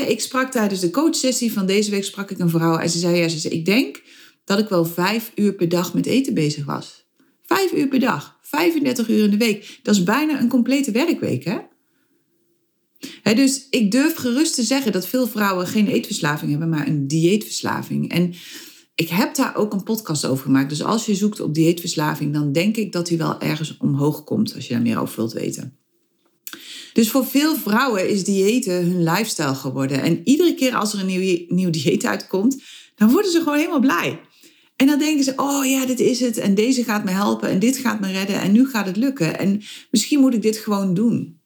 ik 0.08 0.22
sprak 0.22 0.52
tijdens 0.52 0.80
de 0.80 0.90
coachsessie 0.90 1.54
van 1.54 1.66
deze 1.66 1.92
week 1.92 2.04
sprak 2.04 2.32
ik 2.32 2.40
een 2.40 2.50
vrouw 2.50 2.78
en 2.78 2.90
ze 2.90 3.00
zei, 3.00 3.18
ja, 3.18 3.28
ze 3.28 3.40
zei, 3.40 3.54
ik 3.54 3.66
denk 3.66 4.02
dat 4.44 4.60
ik 4.60 4.70
wel 4.70 4.86
vijf 4.86 5.32
uur 5.36 5.54
per 5.54 5.70
dag 5.70 5.94
met 5.94 6.06
eten 6.06 6.34
bezig 6.34 6.66
was. 6.66 7.06
Vijf 7.46 7.74
uur 7.74 7.88
per 7.88 8.00
dag, 8.00 8.40
35 8.42 9.10
uur 9.10 9.24
in 9.24 9.32
de 9.32 9.38
week. 9.38 9.80
Dat 9.84 9.96
is 9.96 10.04
bijna 10.04 10.40
een 10.40 10.50
complete 10.50 10.92
werkweek, 10.92 11.44
hè? 11.44 11.58
dus 13.36 13.68
ik 13.70 13.92
durf 13.92 14.16
gerust 14.16 14.56
te 14.56 14.64
zeggen 14.64 14.92
dat 14.92 15.08
veel 15.08 15.28
vrouwen 15.28 15.68
geen 15.68 15.88
eetverslaving 15.88 16.52
hebben, 16.52 16.70
maar 16.70 16.88
een 16.88 17.08
dieetverslaving. 17.08 18.12
En 18.12 18.34
ik 19.00 19.10
heb 19.10 19.36
daar 19.36 19.56
ook 19.56 19.74
een 19.74 19.84
podcast 19.84 20.26
over 20.26 20.44
gemaakt. 20.44 20.70
Dus 20.70 20.84
als 20.84 21.06
je 21.06 21.16
zoekt 21.16 21.40
op 21.40 21.54
dieetverslaving, 21.54 22.34
dan 22.34 22.52
denk 22.52 22.78
ik 22.78 22.92
dat 22.92 23.10
hij 23.10 23.18
wel 23.18 23.42
ergens 23.42 23.78
omhoog 23.78 24.24
komt 24.24 24.56
als 24.56 24.68
je 24.68 24.74
daar 24.74 24.82
meer 24.82 25.00
over 25.00 25.16
wilt 25.16 25.34
weten. 25.34 25.78
Dus 26.94 27.10
voor 27.10 27.26
veel 27.26 27.56
vrouwen 27.56 28.10
is 28.10 28.24
diëten 28.24 28.74
hun 28.74 29.04
lifestyle 29.04 29.56
geworden. 29.56 30.02
En 30.02 30.22
iedere 30.24 30.56
keer 30.56 30.76
als 30.76 30.94
er 30.94 31.00
een 31.00 31.06
nieuw, 31.06 31.46
nieuw 31.48 31.70
dieet 31.70 32.06
uitkomt, 32.06 32.64
dan 32.96 33.12
worden 33.12 33.32
ze 33.32 33.40
gewoon 33.40 33.58
helemaal 33.58 33.80
blij. 33.80 34.20
En 34.76 34.88
dan 34.88 35.00
denken 35.00 35.24
ze, 35.24 35.34
oh 35.36 35.66
ja, 35.66 35.86
dit 35.86 36.00
is 36.00 36.20
het. 36.20 36.38
En 36.38 36.56
deze 36.56 36.84
gaat 36.84 37.04
me 37.04 37.12
helpen. 37.12 37.50
En 37.50 37.60
dit 37.60 37.78
gaat 37.78 38.00
me 38.00 38.12
redden. 38.12 38.42
En 38.42 38.52
nu 38.52 38.68
gaat 38.68 38.86
het 38.86 38.98
lukken. 38.98 39.40
En 39.40 39.62
misschien 39.92 40.20
moet 40.20 40.34
ik 40.34 40.42
dit 40.42 40.58
gewoon 40.58 40.94
doen. 40.94 41.39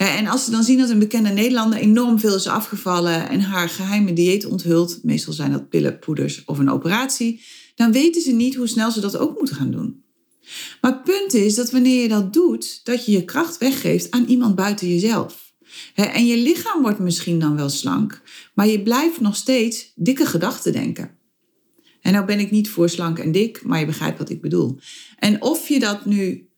En 0.00 0.26
als 0.26 0.44
ze 0.44 0.50
dan 0.50 0.62
zien 0.62 0.78
dat 0.78 0.90
een 0.90 0.98
bekende 0.98 1.28
Nederlander 1.28 1.78
enorm 1.78 2.18
veel 2.18 2.34
is 2.34 2.46
afgevallen 2.46 3.28
en 3.28 3.40
haar 3.40 3.68
geheime 3.68 4.12
dieet 4.12 4.44
onthult, 4.44 4.98
meestal 5.02 5.32
zijn 5.32 5.52
dat 5.52 5.68
pillen, 5.68 5.98
poeders 5.98 6.44
of 6.44 6.58
een 6.58 6.70
operatie, 6.70 7.44
dan 7.74 7.92
weten 7.92 8.22
ze 8.22 8.32
niet 8.32 8.54
hoe 8.54 8.66
snel 8.66 8.90
ze 8.90 9.00
dat 9.00 9.16
ook 9.16 9.38
moeten 9.38 9.56
gaan 9.56 9.70
doen. 9.70 10.04
Maar 10.80 10.92
het 10.92 11.04
punt 11.04 11.34
is 11.34 11.54
dat 11.54 11.70
wanneer 11.70 12.02
je 12.02 12.08
dat 12.08 12.32
doet, 12.32 12.80
dat 12.84 13.06
je 13.06 13.12
je 13.12 13.24
kracht 13.24 13.58
weggeeft 13.58 14.10
aan 14.10 14.24
iemand 14.24 14.54
buiten 14.54 14.88
jezelf. 14.88 15.54
En 15.94 16.26
je 16.26 16.36
lichaam 16.36 16.82
wordt 16.82 16.98
misschien 16.98 17.38
dan 17.38 17.56
wel 17.56 17.68
slank, 17.68 18.22
maar 18.54 18.66
je 18.66 18.82
blijft 18.82 19.20
nog 19.20 19.36
steeds 19.36 19.92
dikke 19.94 20.26
gedachten 20.26 20.72
denken. 20.72 21.18
En 22.00 22.12
nou 22.12 22.26
ben 22.26 22.40
ik 22.40 22.50
niet 22.50 22.68
voor 22.68 22.88
slank 22.88 23.18
en 23.18 23.32
dik, 23.32 23.64
maar 23.64 23.80
je 23.80 23.86
begrijpt 23.86 24.18
wat 24.18 24.30
ik 24.30 24.40
bedoel. 24.40 24.78
En 25.18 25.42
of 25.42 25.68
je 25.68 25.78
dat 25.78 26.04
nu 26.04 26.49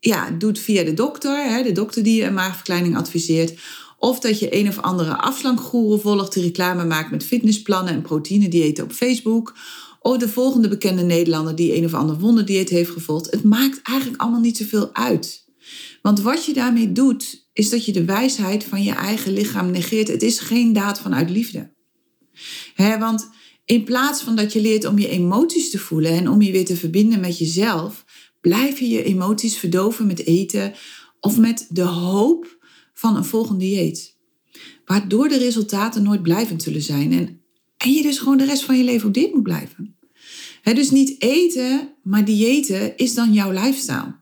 ja, 0.00 0.30
doet 0.30 0.58
via 0.58 0.84
de 0.84 0.94
dokter, 0.94 1.44
hè, 1.44 1.62
de 1.62 1.72
dokter 1.72 2.02
die 2.02 2.16
je 2.16 2.24
een 2.24 2.34
maagverkleining 2.34 2.96
adviseert. 2.96 3.58
Of 3.98 4.20
dat 4.20 4.38
je 4.38 4.56
een 4.56 4.68
of 4.68 4.78
andere 4.78 5.16
afslankgoeroe 5.16 5.98
volgt 5.98 6.32
die 6.32 6.42
reclame 6.42 6.84
maakt 6.84 7.10
met 7.10 7.24
fitnessplannen 7.24 7.92
en 7.92 8.02
proteïnediëten 8.02 8.84
op 8.84 8.92
Facebook. 8.92 9.56
Of 10.00 10.16
de 10.16 10.28
volgende 10.28 10.68
bekende 10.68 11.02
Nederlander 11.02 11.54
die 11.54 11.76
een 11.76 11.84
of 11.84 11.94
ander 11.94 12.18
wonderdieet 12.18 12.68
heeft 12.68 12.90
gevolgd. 12.90 13.30
Het 13.30 13.44
maakt 13.44 13.80
eigenlijk 13.82 14.20
allemaal 14.20 14.40
niet 14.40 14.56
zoveel 14.56 14.94
uit. 14.94 15.46
Want 16.02 16.20
wat 16.20 16.44
je 16.44 16.52
daarmee 16.52 16.92
doet, 16.92 17.48
is 17.52 17.70
dat 17.70 17.84
je 17.84 17.92
de 17.92 18.04
wijsheid 18.04 18.64
van 18.64 18.82
je 18.82 18.92
eigen 18.92 19.32
lichaam 19.32 19.70
negeert. 19.70 20.08
Het 20.08 20.22
is 20.22 20.38
geen 20.38 20.72
daad 20.72 21.00
vanuit 21.00 21.30
liefde. 21.30 21.74
He, 22.74 22.98
want 22.98 23.28
in 23.64 23.84
plaats 23.84 24.22
van 24.22 24.36
dat 24.36 24.52
je 24.52 24.60
leert 24.60 24.84
om 24.84 24.98
je 24.98 25.08
emoties 25.08 25.70
te 25.70 25.78
voelen 25.78 26.12
en 26.12 26.28
om 26.28 26.42
je 26.42 26.52
weer 26.52 26.64
te 26.64 26.76
verbinden 26.76 27.20
met 27.20 27.38
jezelf, 27.38 28.04
blijf 28.40 28.78
je 28.78 28.88
je 28.88 29.02
emoties 29.02 29.56
verdoven 29.56 30.06
met 30.06 30.26
eten 30.26 30.74
of 31.20 31.38
met 31.38 31.66
de 31.70 31.82
hoop 31.82 32.58
van 32.94 33.16
een 33.16 33.24
volgend 33.24 33.60
dieet. 33.60 34.16
Waardoor 34.84 35.28
de 35.28 35.38
resultaten 35.38 36.02
nooit 36.02 36.22
blijvend 36.22 36.62
zullen 36.62 36.82
zijn 36.82 37.12
en, 37.12 37.40
en 37.76 37.92
je 37.92 38.02
dus 38.02 38.18
gewoon 38.18 38.38
de 38.38 38.44
rest 38.44 38.64
van 38.64 38.76
je 38.76 38.84
leven 38.84 39.08
op 39.08 39.14
dit 39.14 39.34
moet 39.34 39.42
blijven. 39.42 39.96
dus 40.62 40.90
niet 40.90 41.22
eten, 41.22 41.94
maar 42.02 42.24
diëten 42.24 42.96
is 42.96 43.14
dan 43.14 43.32
jouw 43.32 43.50
lifestyle. 43.50 44.16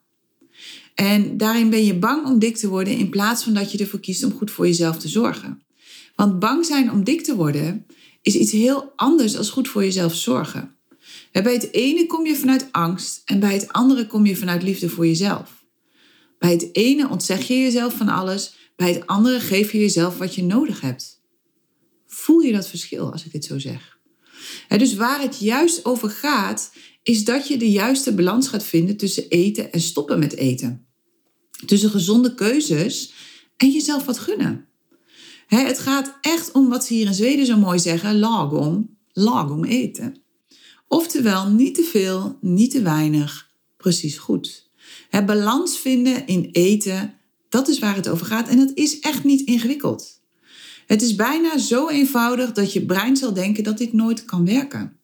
En 0.95 1.37
daarin 1.37 1.71
ben 1.71 1.85
je 1.85 1.99
bang 1.99 2.27
om 2.27 2.39
dik 2.39 2.57
te 2.57 2.69
worden 2.69 2.97
in 2.97 3.11
plaats 3.11 3.43
van 3.43 3.55
dat 3.55 3.73
je 3.73 3.79
ervoor 3.79 4.01
kiest 4.01 4.25
om 4.25 4.33
goed 4.33 4.51
voor 4.51 4.67
jezelf 4.67 4.99
te 4.99 5.09
zorgen. 5.09 5.63
Want 6.15 6.39
bang 6.39 6.65
zijn 6.65 6.91
om 6.91 7.05
dik 7.05 7.23
te 7.23 7.35
worden 7.37 7.87
is 8.23 8.35
iets 8.35 8.53
heel 8.53 8.93
anders 8.97 9.33
dan 9.33 9.49
goed 9.49 9.69
voor 9.69 9.85
jezelf 9.85 10.15
zorgen. 10.15 10.76
Bij 11.33 11.53
het 11.53 11.73
ene 11.73 12.07
kom 12.07 12.27
je 12.27 12.37
vanuit 12.37 12.69
angst 12.71 13.23
en 13.25 13.41
bij 13.41 13.53
het 13.53 13.73
andere 13.73 14.07
kom 14.07 14.27
je 14.27 14.37
vanuit 14.37 14.63
liefde 14.63 14.89
voor 14.89 15.07
jezelf. 15.07 15.65
Bij 16.39 16.51
het 16.51 16.69
ene 16.73 17.09
ontzeg 17.09 17.49
je 17.49 17.59
jezelf 17.59 17.95
van 17.95 18.09
alles, 18.09 18.55
bij 18.77 18.93
het 18.93 19.07
andere 19.07 19.41
geef 19.41 19.73
je 19.73 19.79
jezelf 19.79 20.19
wat 20.19 20.35
je 20.35 20.45
nodig 20.45 20.81
hebt. 20.81 21.23
Voel 22.07 22.41
je 22.41 22.53
dat 22.53 22.69
verschil 22.69 23.13
als 23.13 23.25
ik 23.25 23.33
dit 23.33 23.45
zo 23.45 23.59
zeg? 23.59 23.99
Dus 24.69 24.95
waar 24.95 25.21
het 25.21 25.39
juist 25.39 25.85
over 25.85 26.11
gaat, 26.11 26.73
is 27.03 27.25
dat 27.25 27.49
je 27.49 27.57
de 27.57 27.71
juiste 27.71 28.15
balans 28.15 28.49
gaat 28.49 28.65
vinden 28.65 28.97
tussen 28.97 29.29
eten 29.29 29.73
en 29.73 29.81
stoppen 29.81 30.19
met 30.19 30.35
eten. 30.37 30.87
Tussen 31.67 31.91
gezonde 31.91 32.35
keuzes 32.35 33.13
en 33.57 33.71
jezelf 33.71 34.05
wat 34.05 34.19
gunnen. 34.19 34.67
Het 35.47 35.79
gaat 35.79 36.19
echt 36.21 36.53
om 36.53 36.69
wat 36.69 36.85
ze 36.85 36.95
hier 36.95 37.07
in 37.07 37.15
Zweden 37.15 37.47
zo 37.47 37.57
mooi 37.57 37.79
zeggen: 37.79 38.19
lagom, 38.19 38.97
lagom 39.13 39.65
eten. 39.65 40.23
Oftewel, 40.89 41.49
niet 41.49 41.75
te 41.75 41.83
veel, 41.83 42.39
niet 42.41 42.71
te 42.71 42.83
weinig, 42.83 43.51
precies 43.77 44.19
goed. 44.19 44.71
Het 45.11 45.27
balans 45.27 45.79
vinden 45.79 46.27
in 46.27 46.49
eten, 46.53 47.15
dat 47.49 47.69
is 47.69 47.79
waar 47.79 47.97
het 47.97 48.09
over 48.09 48.27
gaat. 48.27 48.49
En 48.49 48.59
dat 48.59 48.71
is 48.75 49.01
echt 49.01 49.25
niet 49.25 49.41
ingewikkeld. 49.41 50.21
Het 50.87 51.03
is 51.03 51.15
bijna 51.15 51.59
zo 51.59 51.89
eenvoudig 51.89 52.53
dat 52.53 52.73
je 52.73 52.85
brein 52.85 53.17
zal 53.17 53.33
denken 53.33 53.65
dat 53.65 53.79
dit 53.79 53.93
nooit 53.93 54.25
kan 54.25 54.45
werken. 54.45 54.97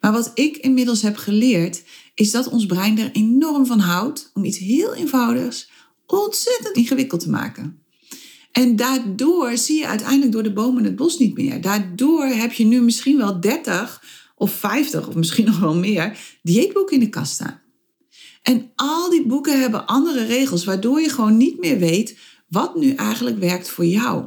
Maar 0.00 0.12
wat 0.12 0.30
ik 0.34 0.56
inmiddels 0.56 1.02
heb 1.02 1.16
geleerd, 1.16 1.82
is 2.14 2.30
dat 2.30 2.48
ons 2.48 2.66
brein 2.66 2.98
er 2.98 3.10
enorm 3.12 3.66
van 3.66 3.78
houdt 3.78 4.30
om 4.34 4.44
iets 4.44 4.58
heel 4.58 4.94
eenvoudigs 4.94 5.70
ontzettend 6.06 6.76
ingewikkeld 6.76 7.20
te 7.20 7.30
maken. 7.30 7.82
En 8.52 8.76
daardoor 8.76 9.56
zie 9.56 9.78
je 9.78 9.86
uiteindelijk 9.86 10.32
door 10.32 10.42
de 10.42 10.52
bomen 10.52 10.84
het 10.84 10.96
bos 10.96 11.18
niet 11.18 11.36
meer. 11.36 11.60
Daardoor 11.60 12.24
heb 12.24 12.52
je 12.52 12.64
nu 12.64 12.80
misschien 12.80 13.16
wel 13.16 13.40
30 13.40 14.02
of 14.42 14.52
50 14.52 15.08
of 15.08 15.14
misschien 15.14 15.44
nog 15.44 15.58
wel 15.58 15.74
meer 15.74 16.18
dieetboeken 16.42 16.94
in 16.94 17.00
de 17.00 17.08
kast 17.08 17.32
staan. 17.32 17.60
En 18.42 18.70
al 18.74 19.10
die 19.10 19.26
boeken 19.26 19.60
hebben 19.60 19.86
andere 19.86 20.24
regels, 20.24 20.64
waardoor 20.64 21.00
je 21.00 21.08
gewoon 21.08 21.36
niet 21.36 21.60
meer 21.60 21.78
weet 21.78 22.18
wat 22.48 22.76
nu 22.76 22.94
eigenlijk 22.94 23.38
werkt 23.38 23.68
voor 23.68 23.86
jou. 23.86 24.24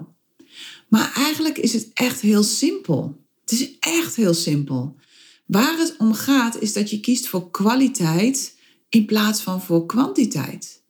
Maar 0.89 1.12
eigenlijk 1.15 1.57
is 1.57 1.74
het 1.74 1.89
echt 1.93 2.22
heel 2.22 2.43
simpel. 2.43 3.24
Het 3.41 3.51
is 3.51 3.79
echt 3.79 4.15
heel 4.15 4.34
simpel. 4.34 4.95
Waar 5.45 5.77
het 5.77 5.95
om 5.98 6.13
gaat 6.13 6.62
is 6.62 6.74
dat 6.74 6.89
je 6.89 7.00
kiest 7.00 7.27
voor 7.27 7.51
kwaliteit 7.51 8.57
in 8.89 9.05
plaats 9.05 9.41
van 9.41 9.62
voor 9.62 9.86
kwantiteit. 9.86 10.84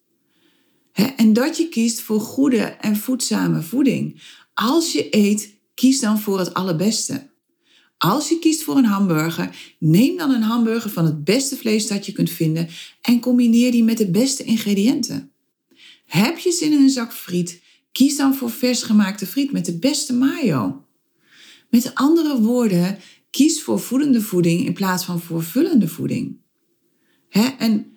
En 1.15 1.33
dat 1.33 1.57
je 1.57 1.69
kiest 1.69 1.99
voor 1.99 2.19
goede 2.19 2.61
en 2.61 2.97
voedzame 2.97 3.61
voeding. 3.61 4.21
Als 4.53 4.91
je 4.91 5.07
eet, 5.15 5.53
kies 5.73 5.99
dan 5.99 6.19
voor 6.19 6.39
het 6.39 6.53
allerbeste. 6.53 7.33
Als 7.97 8.29
je 8.29 8.39
kiest 8.39 8.63
voor 8.63 8.77
een 8.77 8.85
hamburger, 8.85 9.75
neem 9.79 10.17
dan 10.17 10.31
een 10.31 10.41
hamburger 10.41 10.89
van 10.89 11.05
het 11.05 11.23
beste 11.23 11.57
vlees 11.57 11.87
dat 11.87 12.05
je 12.05 12.11
kunt 12.11 12.29
vinden 12.29 12.67
en 13.01 13.19
combineer 13.19 13.71
die 13.71 13.83
met 13.83 13.97
de 13.97 14.11
beste 14.11 14.43
ingrediënten. 14.43 15.31
Heb 16.05 16.37
je 16.37 16.51
zin 16.51 16.71
in 16.71 16.79
een 16.79 16.89
zak 16.89 17.13
friet, 17.13 17.61
kies 17.91 18.15
dan 18.15 18.35
voor 18.35 18.51
vers 18.51 18.83
gemaakte 18.83 19.25
friet 19.25 19.51
met 19.51 19.65
de 19.65 19.77
beste 19.77 20.13
mayo. 20.13 20.85
Met 21.69 21.95
andere 21.95 22.41
woorden, 22.41 22.97
kies 23.29 23.61
voor 23.61 23.79
voedende 23.79 24.21
voeding 24.21 24.65
in 24.65 24.73
plaats 24.73 25.05
van 25.05 25.21
voor 25.21 25.43
vullende 25.43 25.87
voeding. 25.87 26.37
En 27.57 27.94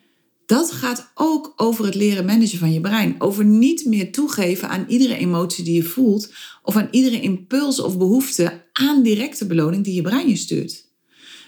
dat 0.48 0.72
gaat 0.72 1.10
ook 1.14 1.52
over 1.56 1.84
het 1.84 1.94
leren 1.94 2.24
managen 2.24 2.58
van 2.58 2.72
je 2.72 2.80
brein. 2.80 3.14
Over 3.18 3.44
niet 3.44 3.84
meer 3.84 4.12
toegeven 4.12 4.68
aan 4.68 4.84
iedere 4.88 5.16
emotie 5.16 5.64
die 5.64 5.74
je 5.74 5.82
voelt 5.82 6.32
of 6.62 6.76
aan 6.76 6.88
iedere 6.90 7.20
impuls 7.20 7.80
of 7.80 7.98
behoefte 7.98 8.64
aan 8.72 9.02
directe 9.02 9.46
beloning 9.46 9.84
die 9.84 9.94
je 9.94 10.02
brein 10.02 10.28
je 10.28 10.36
stuurt. 10.36 10.86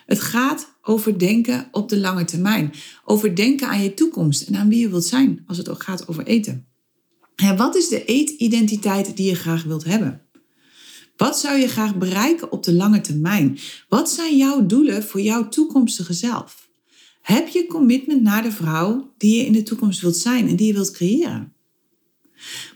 Het 0.06 0.20
gaat 0.20 0.78
over 0.82 1.18
denken 1.18 1.68
op 1.72 1.88
de 1.88 1.98
lange 1.98 2.24
termijn. 2.24 2.72
Over 3.04 3.36
denken 3.36 3.68
aan 3.68 3.82
je 3.82 3.94
toekomst 3.94 4.48
en 4.48 4.56
aan 4.56 4.68
wie 4.68 4.80
je 4.80 4.88
wilt 4.88 5.04
zijn 5.04 5.42
als 5.46 5.58
het 5.58 5.68
ook 5.68 5.82
gaat 5.82 6.08
over 6.08 6.26
eten. 6.26 6.66
En 7.36 7.56
wat 7.56 7.76
is 7.76 7.88
de 7.88 8.04
eetidentiteit 8.04 9.16
die 9.16 9.26
je 9.26 9.34
graag 9.34 9.62
wilt 9.62 9.84
hebben? 9.84 10.22
Wat 11.16 11.38
zou 11.38 11.58
je 11.58 11.68
graag 11.68 11.96
bereiken 11.96 12.52
op 12.52 12.62
de 12.62 12.72
lange 12.72 13.00
termijn? 13.00 13.58
Wat 13.88 14.10
zijn 14.10 14.36
jouw 14.36 14.66
doelen 14.66 15.02
voor 15.02 15.20
jouw 15.20 15.48
toekomstige 15.48 16.12
zelf? 16.12 16.69
Heb 17.20 17.48
je 17.48 17.66
commitment 17.66 18.22
naar 18.22 18.42
de 18.42 18.52
vrouw 18.52 19.12
die 19.18 19.36
je 19.36 19.46
in 19.46 19.52
de 19.52 19.62
toekomst 19.62 20.00
wilt 20.00 20.16
zijn 20.16 20.48
en 20.48 20.56
die 20.56 20.66
je 20.66 20.72
wilt 20.72 20.90
creëren? 20.90 21.52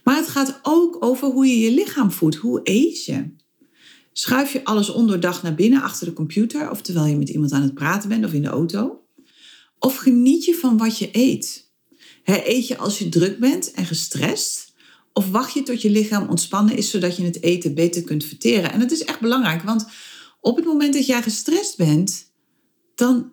Maar 0.04 0.16
het 0.16 0.28
gaat 0.28 0.60
ook 0.62 1.04
over 1.04 1.28
hoe 1.28 1.46
je 1.46 1.58
je 1.58 1.72
lichaam 1.72 2.10
voedt. 2.10 2.36
Hoe 2.36 2.60
eet 2.62 3.04
je? 3.04 3.34
Schuif 4.12 4.52
je 4.52 4.64
alles 4.64 4.90
onderdag 4.90 5.42
naar 5.42 5.54
binnen 5.54 5.82
achter 5.82 6.06
de 6.06 6.12
computer 6.12 6.70
of 6.70 6.82
terwijl 6.82 7.06
je 7.06 7.16
met 7.16 7.28
iemand 7.28 7.52
aan 7.52 7.62
het 7.62 7.74
praten 7.74 8.08
bent 8.08 8.24
of 8.24 8.32
in 8.32 8.42
de 8.42 8.48
auto? 8.48 9.02
Of 9.78 9.96
geniet 9.96 10.44
je 10.44 10.54
van 10.54 10.76
wat 10.76 10.98
je 10.98 11.08
eet? 11.12 11.72
eet 12.24 12.68
je 12.68 12.76
als 12.76 12.98
je 12.98 13.08
druk 13.08 13.38
bent 13.38 13.70
en 13.70 13.86
gestrest? 13.86 14.72
Of 15.12 15.30
wacht 15.30 15.54
je 15.54 15.62
tot 15.62 15.82
je 15.82 15.90
lichaam 15.90 16.28
ontspannen 16.28 16.76
is 16.76 16.90
zodat 16.90 17.16
je 17.16 17.24
het 17.24 17.42
eten 17.42 17.74
beter 17.74 18.02
kunt 18.02 18.24
verteren? 18.24 18.72
En 18.72 18.80
het 18.80 18.92
is 18.92 19.04
echt 19.04 19.20
belangrijk, 19.20 19.62
want 19.62 19.86
op 20.40 20.56
het 20.56 20.64
moment 20.64 20.94
dat 20.94 21.06
jij 21.06 21.22
gestrest 21.22 21.76
bent, 21.76 22.32
dan 22.94 23.32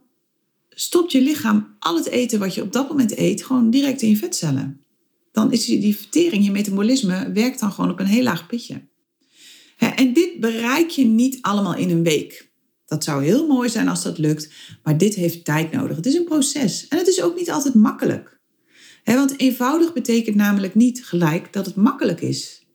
stopt 0.81 1.11
je 1.11 1.21
lichaam 1.21 1.75
al 1.79 1.95
het 1.95 2.07
eten 2.07 2.39
wat 2.39 2.55
je 2.55 2.61
op 2.61 2.71
dat 2.71 2.89
moment 2.89 3.17
eet 3.17 3.43
gewoon 3.43 3.69
direct 3.69 4.01
in 4.01 4.09
je 4.09 4.17
vetcellen. 4.17 4.85
Dan 5.31 5.51
is 5.51 5.65
die 5.65 5.95
vertering, 5.95 6.45
je 6.45 6.51
metabolisme, 6.51 7.31
werkt 7.31 7.59
dan 7.59 7.71
gewoon 7.71 7.91
op 7.91 7.99
een 7.99 8.05
heel 8.05 8.23
laag 8.23 8.47
pitje. 8.47 8.89
En 9.77 10.13
dit 10.13 10.39
bereik 10.39 10.89
je 10.89 11.05
niet 11.05 11.37
allemaal 11.41 11.75
in 11.75 11.89
een 11.89 12.03
week. 12.03 12.51
Dat 12.85 13.03
zou 13.03 13.23
heel 13.23 13.47
mooi 13.47 13.69
zijn 13.69 13.87
als 13.87 14.03
dat 14.03 14.17
lukt, 14.17 14.51
maar 14.83 14.97
dit 14.97 15.15
heeft 15.15 15.45
tijd 15.45 15.71
nodig. 15.71 15.95
Het 15.95 16.05
is 16.05 16.13
een 16.13 16.23
proces 16.23 16.87
en 16.87 16.97
het 16.97 17.07
is 17.07 17.21
ook 17.21 17.35
niet 17.35 17.51
altijd 17.51 17.73
makkelijk. 17.73 18.39
Want 19.03 19.39
eenvoudig 19.39 19.93
betekent 19.93 20.35
namelijk 20.35 20.75
niet 20.75 21.05
gelijk 21.05 21.53
dat 21.53 21.65
het 21.65 21.75
makkelijk 21.75 22.21
is. 22.21 22.65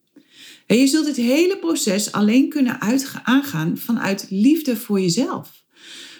Je 0.66 0.86
zult 0.86 1.04
dit 1.04 1.16
hele 1.16 1.58
proces 1.58 2.12
alleen 2.12 2.48
kunnen 2.48 2.80
aangaan 3.24 3.78
vanuit 3.78 4.26
liefde 4.30 4.76
voor 4.76 5.00
jezelf. 5.00 5.64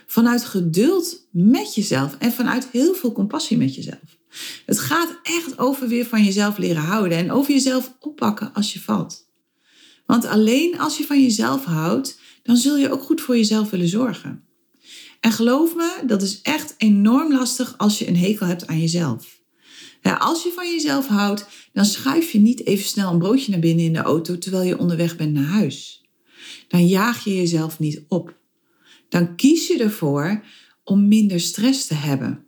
Vanuit 0.07 0.45
geduld 0.45 1.27
met 1.31 1.75
jezelf 1.75 2.17
en 2.19 2.33
vanuit 2.33 2.69
heel 2.73 2.95
veel 2.95 3.13
compassie 3.13 3.57
met 3.57 3.75
jezelf. 3.75 4.19
Het 4.67 4.79
gaat 4.79 5.19
echt 5.23 5.59
over 5.59 5.89
weer 5.89 6.07
van 6.07 6.25
jezelf 6.25 6.59
leren 6.59 6.83
houden 6.83 7.19
en 7.19 7.33
over 7.33 7.53
jezelf 7.53 7.93
oppakken 8.01 8.53
als 8.53 8.73
je 8.73 8.81
valt. 8.81 9.27
Want 10.07 10.25
alleen 10.25 10.79
als 10.79 10.99
je 10.99 11.05
van 11.05 11.23
jezelf 11.23 11.65
houdt, 11.65 12.19
dan 12.43 12.57
zul 12.57 12.77
je 12.77 12.93
ook 12.93 13.03
goed 13.03 13.21
voor 13.21 13.37
jezelf 13.37 13.71
willen 13.71 13.89
zorgen. 13.89 14.45
En 15.21 15.33
geloof 15.33 15.75
me, 15.75 16.03
dat 16.07 16.23
is 16.23 16.41
echt 16.43 16.75
enorm 16.77 17.33
lastig 17.33 17.79
als 17.79 17.99
je 17.99 18.09
een 18.09 18.17
hekel 18.17 18.47
hebt 18.47 18.67
aan 18.67 18.81
jezelf. 18.81 19.35
als 20.19 20.43
je 20.43 20.53
van 20.55 20.71
jezelf 20.71 21.07
houdt, 21.07 21.47
dan 21.73 21.85
schuif 21.85 22.31
je 22.33 22.39
niet 22.39 22.67
even 22.67 22.85
snel 22.85 23.13
een 23.13 23.19
broodje 23.19 23.51
naar 23.51 23.61
binnen 23.61 23.85
in 23.85 23.93
de 23.93 23.99
auto 23.99 24.39
terwijl 24.39 24.63
je 24.63 24.79
onderweg 24.79 25.17
bent 25.17 25.33
naar 25.33 25.45
huis. 25.45 26.05
Dan 26.69 26.87
jaag 26.87 27.25
je 27.25 27.37
jezelf 27.37 27.79
niet 27.79 28.05
op 28.09 28.37
dan 29.09 29.37
kies 29.37 29.67
je 29.67 29.79
ervoor 29.79 30.45
om 30.85 31.09
minder 31.09 31.41
stress 31.41 31.87
te 31.87 31.95
hebben. 31.95 32.45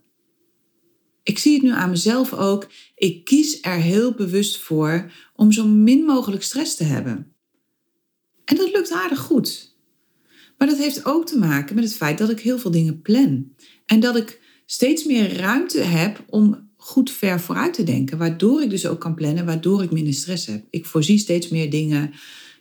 Ik 1.22 1.38
zie 1.38 1.52
het 1.54 1.62
nu 1.62 1.70
aan 1.70 1.90
mezelf 1.90 2.32
ook. 2.32 2.68
Ik 2.94 3.24
kies 3.24 3.58
er 3.60 3.76
heel 3.76 4.12
bewust 4.12 4.58
voor 4.58 5.12
om 5.34 5.52
zo 5.52 5.66
min 5.66 6.04
mogelijk 6.04 6.42
stress 6.42 6.76
te 6.76 6.84
hebben. 6.84 7.32
En 8.44 8.56
dat 8.56 8.72
lukt 8.72 8.92
aardig 8.92 9.18
goed. 9.18 9.76
Maar 10.58 10.68
dat 10.68 10.78
heeft 10.78 11.04
ook 11.04 11.26
te 11.26 11.38
maken 11.38 11.74
met 11.74 11.84
het 11.84 11.94
feit 11.94 12.18
dat 12.18 12.30
ik 12.30 12.40
heel 12.40 12.58
veel 12.58 12.70
dingen 12.70 13.02
plan. 13.02 13.52
En 13.86 14.00
dat 14.00 14.16
ik 14.16 14.40
steeds 14.66 15.04
meer 15.04 15.36
ruimte 15.36 15.80
heb 15.80 16.24
om 16.26 16.70
goed 16.76 17.10
ver 17.10 17.40
vooruit 17.40 17.74
te 17.74 17.82
denken. 17.82 18.18
Waardoor 18.18 18.62
ik 18.62 18.70
dus 18.70 18.86
ook 18.86 19.00
kan 19.00 19.14
plannen, 19.14 19.46
waardoor 19.46 19.82
ik 19.82 19.90
minder 19.90 20.14
stress 20.14 20.46
heb. 20.46 20.64
Ik 20.70 20.86
voorzie 20.86 21.18
steeds 21.18 21.48
meer 21.48 21.70
dingen 21.70 22.12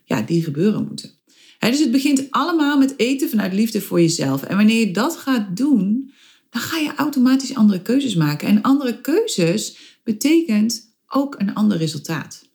ja, 0.04 0.22
die 0.22 0.44
gebeuren 0.44 0.86
moeten. 0.88 1.17
Dus 1.60 1.80
het 1.80 1.92
begint 1.92 2.28
allemaal 2.30 2.78
met 2.78 2.94
eten 2.98 3.30
vanuit 3.30 3.54
liefde 3.54 3.82
voor 3.82 4.02
jezelf. 4.02 4.44
En 4.44 4.58
wanneer 4.58 4.88
je 4.88 4.92
dat 4.92 5.18
gaat 5.18 5.58
doen, 5.58 6.14
dan 6.50 6.62
ga 6.62 6.78
je 6.78 6.96
automatisch 6.96 7.56
andere 7.56 7.82
keuzes 7.82 8.16
maken. 8.16 8.48
En 8.48 8.62
andere 8.62 9.02
keuzes 9.02 9.78
betekent 10.04 10.96
ook 11.08 11.36
een 11.38 11.54
ander 11.54 11.78
resultaat. 11.78 12.46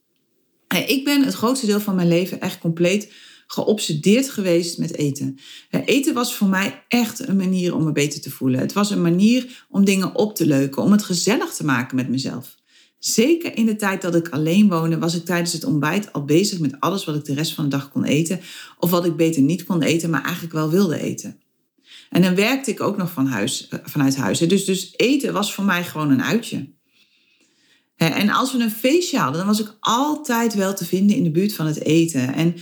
Ik 0.87 1.04
ben 1.04 1.25
het 1.25 1.35
grootste 1.35 1.66
deel 1.66 1.80
van 1.80 1.94
mijn 1.94 2.09
leven 2.09 2.40
echt 2.40 2.59
compleet 2.59 3.12
geobsedeerd 3.47 4.30
geweest 4.30 4.78
met 4.78 4.97
eten. 4.97 5.38
Eten 5.85 6.14
was 6.14 6.35
voor 6.35 6.49
mij 6.49 6.85
echt 6.88 7.28
een 7.28 7.37
manier 7.37 7.75
om 7.75 7.85
me 7.85 7.92
beter 7.92 8.21
te 8.21 8.30
voelen. 8.30 8.61
Het 8.61 8.73
was 8.73 8.90
een 8.90 9.02
manier 9.02 9.66
om 9.68 9.85
dingen 9.85 10.14
op 10.14 10.37
te 10.37 10.47
leuken, 10.47 10.82
om 10.82 10.92
het 10.92 11.02
gezellig 11.02 11.52
te 11.54 11.64
maken 11.64 11.97
met 11.97 12.09
mezelf. 12.09 12.61
Zeker 13.04 13.56
in 13.56 13.66
de 13.66 13.76
tijd 13.76 14.02
dat 14.02 14.14
ik 14.14 14.28
alleen 14.28 14.68
woonde, 14.68 14.99
was 14.99 15.14
ik 15.14 15.25
tijdens 15.25 15.52
het 15.52 15.64
ontbijt 15.64 16.12
al 16.12 16.25
bezig 16.25 16.59
met 16.59 16.80
alles 16.80 17.04
wat 17.04 17.14
ik 17.14 17.25
de 17.25 17.35
rest 17.35 17.54
van 17.54 17.64
de 17.64 17.71
dag 17.71 17.90
kon 17.90 18.04
eten. 18.04 18.40
Of 18.78 18.90
wat 18.90 19.04
ik 19.04 19.16
beter 19.16 19.42
niet 19.42 19.64
kon 19.64 19.82
eten, 19.82 20.11
maar 20.11 20.23
eigenlijk 20.23 20.54
wel 20.54 20.71
wilde 20.71 21.00
eten. 21.00 21.40
En 22.11 22.23
dan 22.23 22.35
werkte 22.35 22.71
ik 22.71 22.80
ook 22.80 22.97
nog 22.97 23.11
van 23.11 23.26
huis, 23.26 23.68
eh, 23.68 23.78
vanuit 23.82 24.16
huis. 24.16 24.38
Dus, 24.38 24.64
dus 24.64 24.94
eten 24.97 25.32
was 25.32 25.54
voor 25.54 25.64
mij 25.64 25.85
gewoon 25.85 26.11
een 26.11 26.23
uitje. 26.23 26.68
En 27.97 28.28
als 28.28 28.52
we 28.52 28.59
een 28.59 28.71
feestje 28.71 29.18
hadden, 29.18 29.38
dan 29.38 29.47
was 29.47 29.61
ik 29.61 29.76
altijd 29.80 30.54
wel 30.54 30.75
te 30.75 30.85
vinden 30.85 31.16
in 31.16 31.25
de 31.25 31.30
buurt 31.30 31.54
van 31.54 31.66
het 31.66 31.85
eten. 31.85 32.35
En 32.35 32.54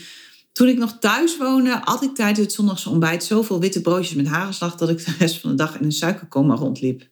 toen 0.52 0.68
ik 0.68 0.78
nog 0.78 0.98
thuis 0.98 1.38
woonde, 1.38 1.80
had 1.84 2.02
ik 2.02 2.14
tijdens 2.14 2.38
het 2.38 2.52
zondagse 2.52 2.90
ontbijt 2.90 3.24
zoveel 3.24 3.60
witte 3.60 3.80
broodjes 3.80 4.14
met 4.14 4.26
hagelslag 4.26 4.74
dat 4.74 4.88
ik 4.88 5.04
de 5.04 5.14
rest 5.18 5.40
van 5.40 5.50
de 5.50 5.56
dag 5.56 5.78
in 5.78 5.84
een 5.84 5.92
suikerkoma 5.92 6.54
rondliep. 6.54 7.08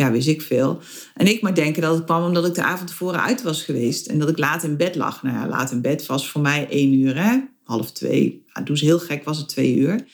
Ja, 0.00 0.10
wist 0.10 0.28
ik 0.28 0.42
veel. 0.42 0.80
En 1.14 1.26
ik 1.26 1.42
maar 1.42 1.54
denken 1.54 1.82
dat 1.82 1.94
het 1.94 2.04
kwam 2.04 2.24
omdat 2.24 2.46
ik 2.46 2.54
de 2.54 2.62
avond 2.62 2.88
tevoren 2.88 3.22
uit 3.22 3.42
was 3.42 3.62
geweest 3.62 4.06
en 4.06 4.18
dat 4.18 4.28
ik 4.28 4.38
laat 4.38 4.62
in 4.62 4.76
bed 4.76 4.94
lag. 4.94 5.22
Nou 5.22 5.36
ja, 5.36 5.48
laat 5.48 5.70
in 5.70 5.80
bed 5.80 6.06
was 6.06 6.30
voor 6.30 6.40
mij 6.40 6.68
één 6.68 6.92
uur, 6.92 7.22
hè? 7.22 7.38
half 7.64 7.92
twee. 7.92 8.44
Ja, 8.46 8.76
ze 8.76 8.84
heel 8.84 8.98
gek 8.98 9.24
was 9.24 9.38
het 9.38 9.48
twee 9.48 9.76
uur. 9.76 10.06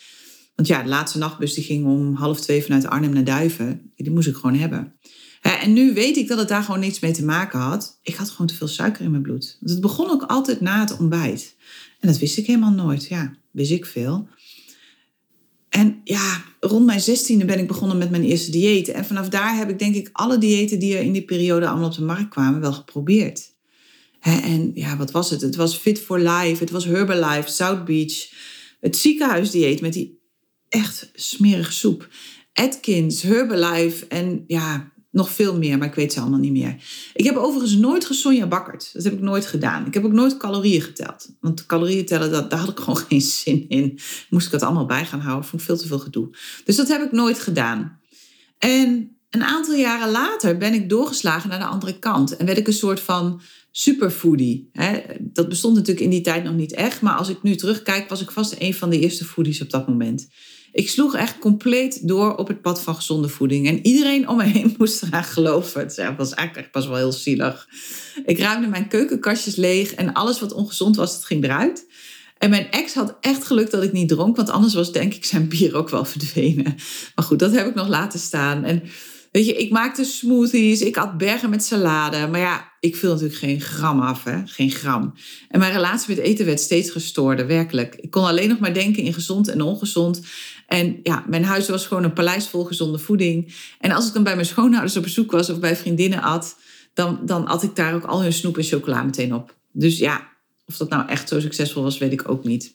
Want 0.54 0.68
ja, 0.68 0.82
de 0.82 0.88
laatste 0.88 1.18
nachtbus 1.18 1.54
die 1.54 1.64
ging 1.64 1.86
om 1.86 2.14
half 2.14 2.40
twee 2.40 2.62
vanuit 2.62 2.86
Arnhem 2.86 3.12
naar 3.12 3.24
Duiven. 3.24 3.92
Die 3.96 4.10
moest 4.10 4.28
ik 4.28 4.34
gewoon 4.34 4.56
hebben. 4.56 4.94
En 5.40 5.72
nu 5.72 5.94
weet 5.94 6.16
ik 6.16 6.28
dat 6.28 6.38
het 6.38 6.48
daar 6.48 6.62
gewoon 6.62 6.80
niets 6.80 7.00
mee 7.00 7.12
te 7.12 7.24
maken 7.24 7.58
had. 7.58 7.98
Ik 8.02 8.14
had 8.14 8.30
gewoon 8.30 8.46
te 8.46 8.54
veel 8.54 8.68
suiker 8.68 9.04
in 9.04 9.10
mijn 9.10 9.22
bloed. 9.22 9.56
Want 9.60 9.72
het 9.72 9.80
begon 9.80 10.10
ook 10.10 10.22
altijd 10.22 10.60
na 10.60 10.80
het 10.80 10.98
ontbijt. 10.98 11.56
En 12.00 12.08
dat 12.08 12.18
wist 12.18 12.38
ik 12.38 12.46
helemaal 12.46 12.70
nooit. 12.70 13.06
Ja, 13.06 13.36
wist 13.50 13.70
ik 13.70 13.86
veel. 13.86 14.28
En 15.76 16.00
ja, 16.04 16.42
rond 16.60 16.86
mijn 16.86 17.00
zestiende 17.00 17.44
ben 17.44 17.58
ik 17.58 17.66
begonnen 17.66 17.98
met 17.98 18.10
mijn 18.10 18.24
eerste 18.24 18.50
dieet. 18.50 18.88
En 18.88 19.04
vanaf 19.04 19.28
daar 19.28 19.56
heb 19.56 19.70
ik 19.70 19.78
denk 19.78 19.94
ik 19.94 20.08
alle 20.12 20.38
diëten 20.38 20.78
die 20.78 20.96
er 20.96 21.02
in 21.02 21.12
die 21.12 21.24
periode 21.24 21.68
allemaal 21.68 21.88
op 21.88 21.94
de 21.94 22.02
markt 22.02 22.28
kwamen 22.28 22.60
wel 22.60 22.72
geprobeerd. 22.72 23.54
En 24.20 24.70
ja, 24.74 24.96
wat 24.96 25.10
was 25.10 25.30
het? 25.30 25.40
Het 25.40 25.56
was 25.56 25.76
Fit 25.76 26.00
for 26.00 26.18
Life, 26.18 26.62
het 26.62 26.70
was 26.70 26.84
Herbalife, 26.84 27.50
South 27.50 27.84
Beach. 27.84 28.30
Het 28.80 28.96
ziekenhuisdieet 28.96 29.80
met 29.80 29.92
die 29.92 30.20
echt 30.68 31.10
smerige 31.14 31.72
soep. 31.72 32.08
Atkins, 32.52 33.22
Herbalife 33.22 34.06
en 34.06 34.44
ja, 34.46 34.92
nog 35.16 35.30
veel 35.30 35.58
meer, 35.58 35.78
maar 35.78 35.88
ik 35.88 35.94
weet 35.94 36.12
ze 36.12 36.20
allemaal 36.20 36.38
niet 36.38 36.52
meer. 36.52 36.76
Ik 37.14 37.24
heb 37.24 37.36
overigens 37.36 37.74
nooit 37.74 38.04
gesonja 38.04 38.46
bakkerd. 38.46 38.90
Dat 38.92 39.04
heb 39.04 39.12
ik 39.12 39.20
nooit 39.20 39.46
gedaan. 39.46 39.86
Ik 39.86 39.94
heb 39.94 40.04
ook 40.04 40.12
nooit 40.12 40.36
calorieën 40.36 40.80
geteld. 40.80 41.28
Want 41.40 41.66
calorieën 41.66 42.06
tellen, 42.06 42.30
dat, 42.30 42.50
daar 42.50 42.58
had 42.58 42.68
ik 42.68 42.78
gewoon 42.84 42.96
geen 42.96 43.20
zin 43.20 43.64
in. 43.68 43.98
Moest 44.30 44.46
ik 44.46 44.52
het 44.52 44.62
allemaal 44.62 44.86
bij 44.86 45.04
gaan 45.04 45.20
houden. 45.20 45.48
Vond 45.48 45.60
ik 45.60 45.68
veel 45.68 45.76
te 45.76 45.86
veel 45.86 45.98
gedoe. 45.98 46.36
Dus 46.64 46.76
dat 46.76 46.88
heb 46.88 47.02
ik 47.02 47.12
nooit 47.12 47.38
gedaan. 47.38 47.98
En 48.58 49.16
een 49.30 49.44
aantal 49.44 49.74
jaren 49.74 50.10
later 50.10 50.56
ben 50.56 50.74
ik 50.74 50.88
doorgeslagen 50.88 51.48
naar 51.48 51.58
de 51.58 51.64
andere 51.64 51.98
kant. 51.98 52.36
En 52.36 52.46
werd 52.46 52.58
ik 52.58 52.66
een 52.66 52.72
soort 52.72 53.00
van 53.00 53.40
superfoodie. 53.70 54.70
Dat 55.20 55.48
bestond 55.48 55.74
natuurlijk 55.74 56.04
in 56.04 56.10
die 56.10 56.20
tijd 56.20 56.44
nog 56.44 56.54
niet 56.54 56.72
echt. 56.72 57.00
Maar 57.00 57.14
als 57.14 57.28
ik 57.28 57.42
nu 57.42 57.54
terugkijk, 57.54 58.08
was 58.08 58.20
ik 58.20 58.30
vast 58.30 58.54
een 58.58 58.74
van 58.74 58.90
de 58.90 59.00
eerste 59.00 59.24
foodies 59.24 59.62
op 59.62 59.70
dat 59.70 59.88
moment. 59.88 60.28
Ik 60.76 60.90
sloeg 60.90 61.14
echt 61.14 61.38
compleet 61.38 62.08
door 62.08 62.36
op 62.36 62.48
het 62.48 62.62
pad 62.62 62.82
van 62.82 62.94
gezonde 62.94 63.28
voeding. 63.28 63.66
En 63.66 63.86
iedereen 63.86 64.28
om 64.28 64.36
me 64.36 64.44
heen 64.44 64.74
moest 64.78 65.02
eraan 65.02 65.24
geloven. 65.24 65.80
Het 65.80 66.14
was 66.16 66.34
eigenlijk 66.34 66.70
pas 66.70 66.86
wel 66.86 66.96
heel 66.96 67.12
zielig. 67.12 67.68
Ik 68.24 68.38
ruimde 68.38 68.66
mijn 68.66 68.88
keukenkastjes 68.88 69.56
leeg 69.56 69.94
en 69.94 70.12
alles 70.12 70.40
wat 70.40 70.52
ongezond 70.52 70.96
was, 70.96 71.12
dat 71.12 71.24
ging 71.24 71.44
eruit. 71.44 71.86
En 72.38 72.50
mijn 72.50 72.70
ex 72.70 72.94
had 72.94 73.16
echt 73.20 73.44
geluk 73.44 73.70
dat 73.70 73.82
ik 73.82 73.92
niet 73.92 74.08
dronk, 74.08 74.36
want 74.36 74.50
anders 74.50 74.74
was 74.74 74.92
denk 74.92 75.14
ik 75.14 75.24
zijn 75.24 75.48
bier 75.48 75.76
ook 75.76 75.88
wel 75.88 76.04
verdwenen. 76.04 76.74
Maar 77.14 77.24
goed, 77.24 77.38
dat 77.38 77.52
heb 77.52 77.66
ik 77.66 77.74
nog 77.74 77.88
laten 77.88 78.18
staan. 78.18 78.64
En 78.64 78.82
weet 79.32 79.46
je, 79.46 79.56
ik 79.56 79.70
maakte 79.70 80.04
smoothies, 80.04 80.80
ik 80.80 80.96
at 80.96 81.18
bergen 81.18 81.50
met 81.50 81.64
salade. 81.64 82.26
Maar 82.26 82.40
ja, 82.40 82.72
ik 82.80 82.96
viel 82.96 83.10
natuurlijk 83.10 83.38
geen 83.38 83.60
gram 83.60 84.00
af, 84.00 84.24
hè? 84.24 84.38
geen 84.44 84.70
gram. 84.70 85.14
En 85.48 85.58
mijn 85.58 85.72
relatie 85.72 86.14
met 86.14 86.24
eten 86.24 86.46
werd 86.46 86.60
steeds 86.60 86.90
gestoorder, 86.90 87.46
werkelijk. 87.46 87.94
Ik 87.94 88.10
kon 88.10 88.24
alleen 88.24 88.48
nog 88.48 88.58
maar 88.58 88.74
denken 88.74 89.02
in 89.02 89.14
gezond 89.14 89.48
en 89.48 89.60
ongezond. 89.60 90.20
En 90.66 91.00
ja, 91.02 91.24
mijn 91.28 91.44
huis 91.44 91.68
was 91.68 91.86
gewoon 91.86 92.04
een 92.04 92.12
paleis 92.12 92.48
vol 92.48 92.64
gezonde 92.64 92.98
voeding. 92.98 93.54
En 93.80 93.92
als 93.92 94.06
ik 94.06 94.12
dan 94.12 94.22
bij 94.22 94.34
mijn 94.34 94.46
schoonouders 94.46 94.96
op 94.96 95.02
bezoek 95.02 95.30
was 95.30 95.50
of 95.50 95.58
bij 95.58 95.76
vriendinnen 95.76 96.22
at, 96.22 96.56
dan, 96.94 97.18
dan 97.22 97.46
at 97.46 97.62
ik 97.62 97.76
daar 97.76 97.94
ook 97.94 98.04
al 98.04 98.22
hun 98.22 98.32
snoep 98.32 98.58
en 98.58 98.64
chocola 98.64 99.02
meteen 99.02 99.34
op. 99.34 99.54
Dus 99.72 99.98
ja, 99.98 100.28
of 100.66 100.76
dat 100.76 100.88
nou 100.88 101.08
echt 101.08 101.28
zo 101.28 101.40
succesvol 101.40 101.82
was, 101.82 101.98
weet 101.98 102.12
ik 102.12 102.28
ook 102.28 102.44
niet. 102.44 102.74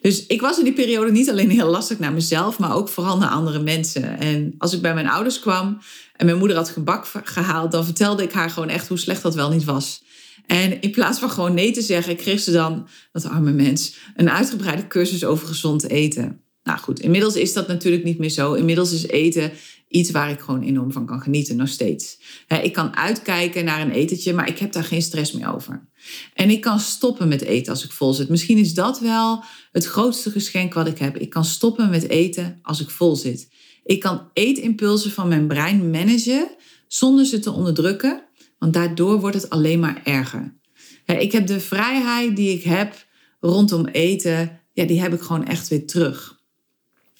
Dus 0.00 0.26
ik 0.26 0.40
was 0.40 0.58
in 0.58 0.64
die 0.64 0.72
periode 0.72 1.10
niet 1.10 1.30
alleen 1.30 1.50
heel 1.50 1.70
lastig 1.70 1.98
naar 1.98 2.12
mezelf, 2.12 2.58
maar 2.58 2.74
ook 2.74 2.88
vooral 2.88 3.18
naar 3.18 3.28
andere 3.28 3.62
mensen. 3.62 4.18
En 4.18 4.54
als 4.58 4.72
ik 4.72 4.82
bij 4.82 4.94
mijn 4.94 5.08
ouders 5.08 5.40
kwam 5.40 5.78
en 6.16 6.26
mijn 6.26 6.38
moeder 6.38 6.56
had 6.56 6.68
gebak 6.68 7.06
gehaald, 7.24 7.72
dan 7.72 7.84
vertelde 7.84 8.22
ik 8.22 8.32
haar 8.32 8.50
gewoon 8.50 8.68
echt 8.68 8.88
hoe 8.88 8.98
slecht 8.98 9.22
dat 9.22 9.34
wel 9.34 9.50
niet 9.50 9.64
was. 9.64 10.02
En 10.46 10.80
in 10.80 10.90
plaats 10.90 11.18
van 11.18 11.30
gewoon 11.30 11.54
nee 11.54 11.72
te 11.72 11.82
zeggen, 11.82 12.16
kreeg 12.16 12.40
ze 12.40 12.52
dan, 12.52 12.88
dat 13.12 13.24
arme 13.24 13.52
mens, 13.52 13.96
een 14.16 14.30
uitgebreide 14.30 14.86
cursus 14.86 15.24
over 15.24 15.46
gezond 15.46 15.88
eten. 15.88 16.41
Nou 16.62 16.78
goed, 16.78 17.00
inmiddels 17.00 17.36
is 17.36 17.52
dat 17.52 17.68
natuurlijk 17.68 18.04
niet 18.04 18.18
meer 18.18 18.30
zo. 18.30 18.52
Inmiddels 18.52 18.92
is 18.92 19.06
eten 19.06 19.52
iets 19.88 20.10
waar 20.10 20.30
ik 20.30 20.40
gewoon 20.40 20.62
enorm 20.62 20.92
van 20.92 21.06
kan 21.06 21.20
genieten, 21.20 21.56
nog 21.56 21.68
steeds. 21.68 22.18
Ik 22.62 22.72
kan 22.72 22.96
uitkijken 22.96 23.64
naar 23.64 23.80
een 23.80 23.90
etentje, 23.90 24.32
maar 24.32 24.48
ik 24.48 24.58
heb 24.58 24.72
daar 24.72 24.84
geen 24.84 25.02
stress 25.02 25.32
meer 25.32 25.54
over. 25.54 25.88
En 26.34 26.50
ik 26.50 26.60
kan 26.60 26.80
stoppen 26.80 27.28
met 27.28 27.42
eten 27.42 27.72
als 27.72 27.84
ik 27.84 27.92
vol 27.92 28.12
zit. 28.12 28.28
Misschien 28.28 28.58
is 28.58 28.74
dat 28.74 29.00
wel 29.00 29.44
het 29.72 29.84
grootste 29.84 30.30
geschenk 30.30 30.74
wat 30.74 30.86
ik 30.86 30.98
heb. 30.98 31.16
Ik 31.16 31.30
kan 31.30 31.44
stoppen 31.44 31.90
met 31.90 32.08
eten 32.08 32.58
als 32.62 32.80
ik 32.80 32.90
vol 32.90 33.16
zit. 33.16 33.48
Ik 33.84 34.00
kan 34.00 34.30
eetimpulsen 34.32 35.10
van 35.10 35.28
mijn 35.28 35.46
brein 35.46 35.90
managen 35.90 36.48
zonder 36.88 37.24
ze 37.24 37.38
te 37.38 37.52
onderdrukken, 37.52 38.24
want 38.58 38.72
daardoor 38.72 39.20
wordt 39.20 39.36
het 39.36 39.50
alleen 39.50 39.80
maar 39.80 40.00
erger. 40.04 40.60
Ik 41.06 41.32
heb 41.32 41.46
de 41.46 41.60
vrijheid 41.60 42.36
die 42.36 42.52
ik 42.52 42.62
heb 42.62 43.06
rondom 43.40 43.86
eten, 43.86 44.60
ja, 44.72 44.84
die 44.84 45.00
heb 45.00 45.14
ik 45.14 45.20
gewoon 45.20 45.46
echt 45.46 45.68
weer 45.68 45.86
terug. 45.86 46.41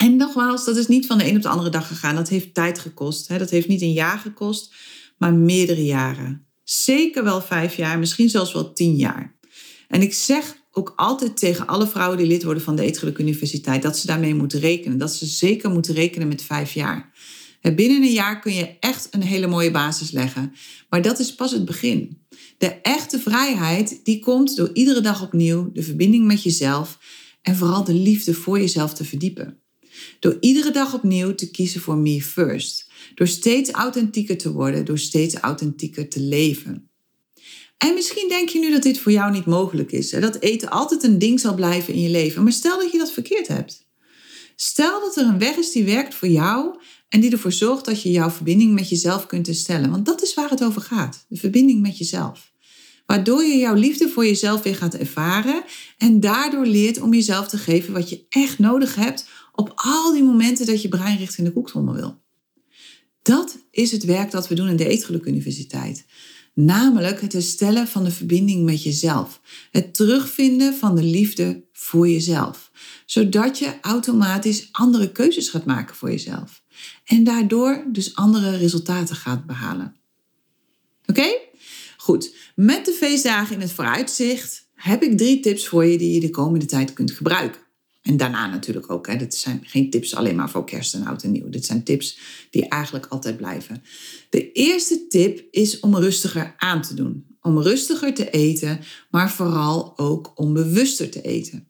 En 0.02 0.16
nogmaals, 0.16 0.64
dat 0.64 0.76
is 0.76 0.86
niet 0.86 1.06
van 1.06 1.18
de 1.18 1.28
een 1.28 1.36
op 1.36 1.42
de 1.42 1.48
andere 1.48 1.70
dag 1.70 1.86
gegaan. 1.86 2.14
Dat 2.14 2.28
heeft 2.28 2.54
tijd 2.54 2.78
gekost. 2.78 3.28
Dat 3.28 3.50
heeft 3.50 3.68
niet 3.68 3.82
een 3.82 3.92
jaar 3.92 4.18
gekost, 4.18 4.74
maar 5.18 5.34
meerdere 5.34 5.84
jaren. 5.84 6.46
Zeker 6.64 7.24
wel 7.24 7.40
vijf 7.40 7.74
jaar, 7.76 7.98
misschien 7.98 8.28
zelfs 8.28 8.52
wel 8.52 8.72
tien 8.72 8.96
jaar. 8.96 9.38
En 9.88 10.02
ik 10.02 10.14
zeg 10.14 10.56
ook 10.70 10.92
altijd 10.96 11.36
tegen 11.36 11.66
alle 11.66 11.86
vrouwen 11.86 12.18
die 12.18 12.26
lid 12.26 12.42
worden 12.42 12.62
van 12.62 12.76
de 12.76 12.82
Eetgeluk 12.82 13.18
Universiteit 13.18 13.82
dat 13.82 13.98
ze 13.98 14.06
daarmee 14.06 14.34
moeten 14.34 14.60
rekenen. 14.60 14.98
Dat 14.98 15.14
ze 15.14 15.26
zeker 15.26 15.70
moeten 15.70 15.94
rekenen 15.94 16.28
met 16.28 16.42
vijf 16.42 16.72
jaar. 16.72 17.12
Binnen 17.60 18.02
een 18.02 18.12
jaar 18.12 18.40
kun 18.40 18.54
je 18.54 18.76
echt 18.80 19.08
een 19.10 19.22
hele 19.22 19.46
mooie 19.46 19.70
basis 19.70 20.10
leggen. 20.10 20.52
Maar 20.88 21.02
dat 21.02 21.18
is 21.18 21.34
pas 21.34 21.52
het 21.52 21.64
begin. 21.64 22.18
De 22.58 22.80
echte 22.80 23.18
vrijheid 23.18 24.00
die 24.04 24.18
komt 24.18 24.56
door 24.56 24.70
iedere 24.72 25.00
dag 25.00 25.22
opnieuw 25.22 25.70
de 25.72 25.82
verbinding 25.82 26.26
met 26.26 26.42
jezelf 26.42 26.98
en 27.42 27.56
vooral 27.56 27.84
de 27.84 27.94
liefde 27.94 28.34
voor 28.34 28.58
jezelf 28.58 28.94
te 28.94 29.04
verdiepen. 29.04 29.61
Door 30.20 30.36
iedere 30.40 30.70
dag 30.70 30.94
opnieuw 30.94 31.34
te 31.34 31.50
kiezen 31.50 31.80
voor 31.80 31.96
me 31.96 32.22
first. 32.22 32.90
Door 33.14 33.28
steeds 33.28 33.70
authentieker 33.70 34.36
te 34.36 34.52
worden, 34.52 34.84
door 34.84 34.98
steeds 34.98 35.34
authentieker 35.34 36.08
te 36.08 36.20
leven. 36.20 36.90
En 37.78 37.94
misschien 37.94 38.28
denk 38.28 38.48
je 38.48 38.58
nu 38.58 38.70
dat 38.70 38.82
dit 38.82 38.98
voor 38.98 39.12
jou 39.12 39.32
niet 39.32 39.44
mogelijk 39.44 39.92
is. 39.92 40.10
Dat 40.10 40.40
eten 40.40 40.70
altijd 40.70 41.02
een 41.02 41.18
ding 41.18 41.40
zal 41.40 41.54
blijven 41.54 41.94
in 41.94 42.00
je 42.00 42.08
leven. 42.08 42.42
Maar 42.42 42.52
stel 42.52 42.78
dat 42.78 42.92
je 42.92 42.98
dat 42.98 43.12
verkeerd 43.12 43.48
hebt. 43.48 43.86
Stel 44.56 45.00
dat 45.00 45.16
er 45.16 45.26
een 45.26 45.38
weg 45.38 45.56
is 45.56 45.72
die 45.72 45.84
werkt 45.84 46.14
voor 46.14 46.28
jou 46.28 46.76
en 47.08 47.20
die 47.20 47.30
ervoor 47.30 47.52
zorgt 47.52 47.84
dat 47.84 48.02
je 48.02 48.10
jouw 48.10 48.30
verbinding 48.30 48.74
met 48.74 48.88
jezelf 48.88 49.26
kunt 49.26 49.46
herstellen. 49.46 49.90
Want 49.90 50.06
dat 50.06 50.22
is 50.22 50.34
waar 50.34 50.50
het 50.50 50.64
over 50.64 50.82
gaat. 50.82 51.24
De 51.28 51.36
verbinding 51.36 51.82
met 51.82 51.98
jezelf. 51.98 52.52
Waardoor 53.06 53.42
je 53.42 53.56
jouw 53.56 53.74
liefde 53.74 54.08
voor 54.08 54.26
jezelf 54.26 54.62
weer 54.62 54.76
gaat 54.76 54.94
ervaren 54.94 55.64
en 55.98 56.20
daardoor 56.20 56.66
leert 56.66 57.00
om 57.00 57.14
jezelf 57.14 57.48
te 57.48 57.58
geven 57.58 57.92
wat 57.92 58.08
je 58.08 58.26
echt 58.28 58.58
nodig 58.58 58.94
hebt 58.94 59.28
op 59.52 59.72
al 59.74 60.12
die 60.12 60.22
momenten 60.22 60.66
dat 60.66 60.82
je 60.82 60.88
brein 60.88 61.18
richting 61.18 61.46
de 61.46 61.52
koektrommel 61.52 61.94
wil. 61.94 62.20
Dat 63.22 63.58
is 63.70 63.92
het 63.92 64.04
werk 64.04 64.30
dat 64.30 64.48
we 64.48 64.54
doen 64.54 64.68
in 64.68 64.76
de 64.76 64.88
Eetgeluk 64.88 65.24
Universiteit. 65.24 66.04
Namelijk 66.54 67.20
het 67.20 67.32
herstellen 67.32 67.88
van 67.88 68.04
de 68.04 68.10
verbinding 68.10 68.64
met 68.64 68.82
jezelf. 68.82 69.40
Het 69.70 69.94
terugvinden 69.94 70.74
van 70.74 70.96
de 70.96 71.02
liefde 71.02 71.64
voor 71.72 72.08
jezelf. 72.08 72.70
Zodat 73.06 73.58
je 73.58 73.78
automatisch 73.80 74.68
andere 74.72 75.12
keuzes 75.12 75.48
gaat 75.48 75.64
maken 75.64 75.96
voor 75.96 76.10
jezelf. 76.10 76.62
En 77.04 77.24
daardoor 77.24 77.84
dus 77.92 78.14
andere 78.14 78.56
resultaten 78.56 79.16
gaat 79.16 79.46
behalen. 79.46 79.96
Oké? 81.06 81.38
Goed. 81.96 82.34
Met 82.54 82.84
de 82.84 82.92
feestdagen 82.92 83.54
in 83.54 83.60
het 83.60 83.72
vooruitzicht 83.72 84.68
heb 84.74 85.02
ik 85.02 85.18
drie 85.18 85.40
tips 85.40 85.68
voor 85.68 85.84
je 85.84 85.98
die 85.98 86.14
je 86.14 86.20
de 86.20 86.30
komende 86.30 86.66
tijd 86.66 86.92
kunt 86.92 87.10
gebruiken. 87.10 87.61
En 88.02 88.16
daarna 88.16 88.46
natuurlijk 88.46 88.90
ook. 88.90 89.06
Hè. 89.06 89.16
Dit 89.16 89.34
zijn 89.34 89.60
geen 89.64 89.90
tips 89.90 90.14
alleen 90.14 90.36
maar 90.36 90.50
voor 90.50 90.64
kerst 90.64 90.94
en 90.94 91.06
oud 91.06 91.22
en 91.22 91.30
nieuw. 91.30 91.48
Dit 91.48 91.66
zijn 91.66 91.82
tips 91.82 92.18
die 92.50 92.68
eigenlijk 92.68 93.06
altijd 93.06 93.36
blijven. 93.36 93.82
De 94.30 94.52
eerste 94.52 95.06
tip 95.06 95.44
is 95.50 95.80
om 95.80 95.96
rustiger 95.96 96.54
aan 96.56 96.82
te 96.82 96.94
doen. 96.94 97.26
Om 97.40 97.60
rustiger 97.60 98.14
te 98.14 98.30
eten, 98.30 98.80
maar 99.10 99.30
vooral 99.30 99.98
ook 99.98 100.32
om 100.34 100.52
bewuster 100.52 101.10
te 101.10 101.22
eten. 101.22 101.68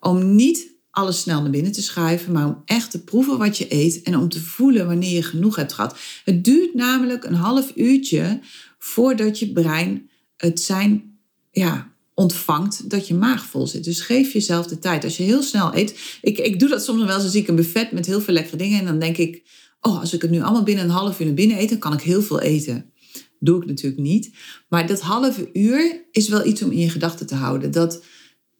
Om 0.00 0.34
niet 0.34 0.70
alles 0.90 1.20
snel 1.20 1.42
naar 1.42 1.50
binnen 1.50 1.72
te 1.72 1.82
schuiven, 1.82 2.32
maar 2.32 2.46
om 2.46 2.62
echt 2.64 2.90
te 2.90 3.04
proeven 3.04 3.38
wat 3.38 3.58
je 3.58 3.74
eet 3.74 4.02
en 4.02 4.16
om 4.16 4.28
te 4.28 4.40
voelen 4.40 4.86
wanneer 4.86 5.14
je 5.14 5.22
genoeg 5.22 5.56
hebt 5.56 5.72
gehad. 5.72 5.98
Het 6.24 6.44
duurt 6.44 6.74
namelijk 6.74 7.24
een 7.24 7.34
half 7.34 7.72
uurtje 7.76 8.40
voordat 8.78 9.38
je 9.38 9.52
brein 9.52 10.10
het 10.36 10.60
zijn 10.60 11.18
ja, 11.50 11.92
ontvangt 12.20 12.90
dat 12.90 13.08
je 13.08 13.14
maag 13.14 13.44
vol 13.44 13.66
zit. 13.66 13.84
Dus 13.84 14.00
geef 14.00 14.32
jezelf 14.32 14.66
de 14.66 14.78
tijd. 14.78 15.04
Als 15.04 15.16
je 15.16 15.22
heel 15.22 15.42
snel 15.42 15.74
eet. 15.74 16.18
Ik, 16.22 16.38
ik 16.38 16.58
doe 16.58 16.68
dat 16.68 16.84
soms 16.84 17.04
wel 17.04 17.20
eens. 17.20 17.34
ik 17.34 17.48
een 17.48 17.56
buffet 17.56 17.92
met 17.92 18.06
heel 18.06 18.20
veel 18.20 18.34
lekkere 18.34 18.56
dingen. 18.56 18.78
En 18.78 18.84
dan 18.84 18.98
denk 18.98 19.16
ik, 19.16 19.42
oh, 19.80 20.00
als 20.00 20.12
ik 20.12 20.22
het 20.22 20.30
nu 20.30 20.42
allemaal 20.42 20.62
binnen 20.62 20.84
een 20.84 20.90
half 20.90 21.20
uur 21.20 21.26
naar 21.26 21.34
binnen 21.34 21.58
eet, 21.58 21.68
dan 21.68 21.78
kan 21.78 21.92
ik 21.92 22.00
heel 22.00 22.22
veel 22.22 22.40
eten. 22.40 22.92
Doe 23.38 23.60
ik 23.60 23.66
natuurlijk 23.66 24.02
niet. 24.02 24.30
Maar 24.68 24.86
dat 24.86 25.00
halve 25.00 25.50
uur 25.52 26.06
is 26.10 26.28
wel 26.28 26.46
iets 26.46 26.62
om 26.62 26.70
in 26.70 26.78
je 26.78 26.90
gedachten 26.90 27.26
te 27.26 27.34
houden. 27.34 27.70
Dat 27.70 28.02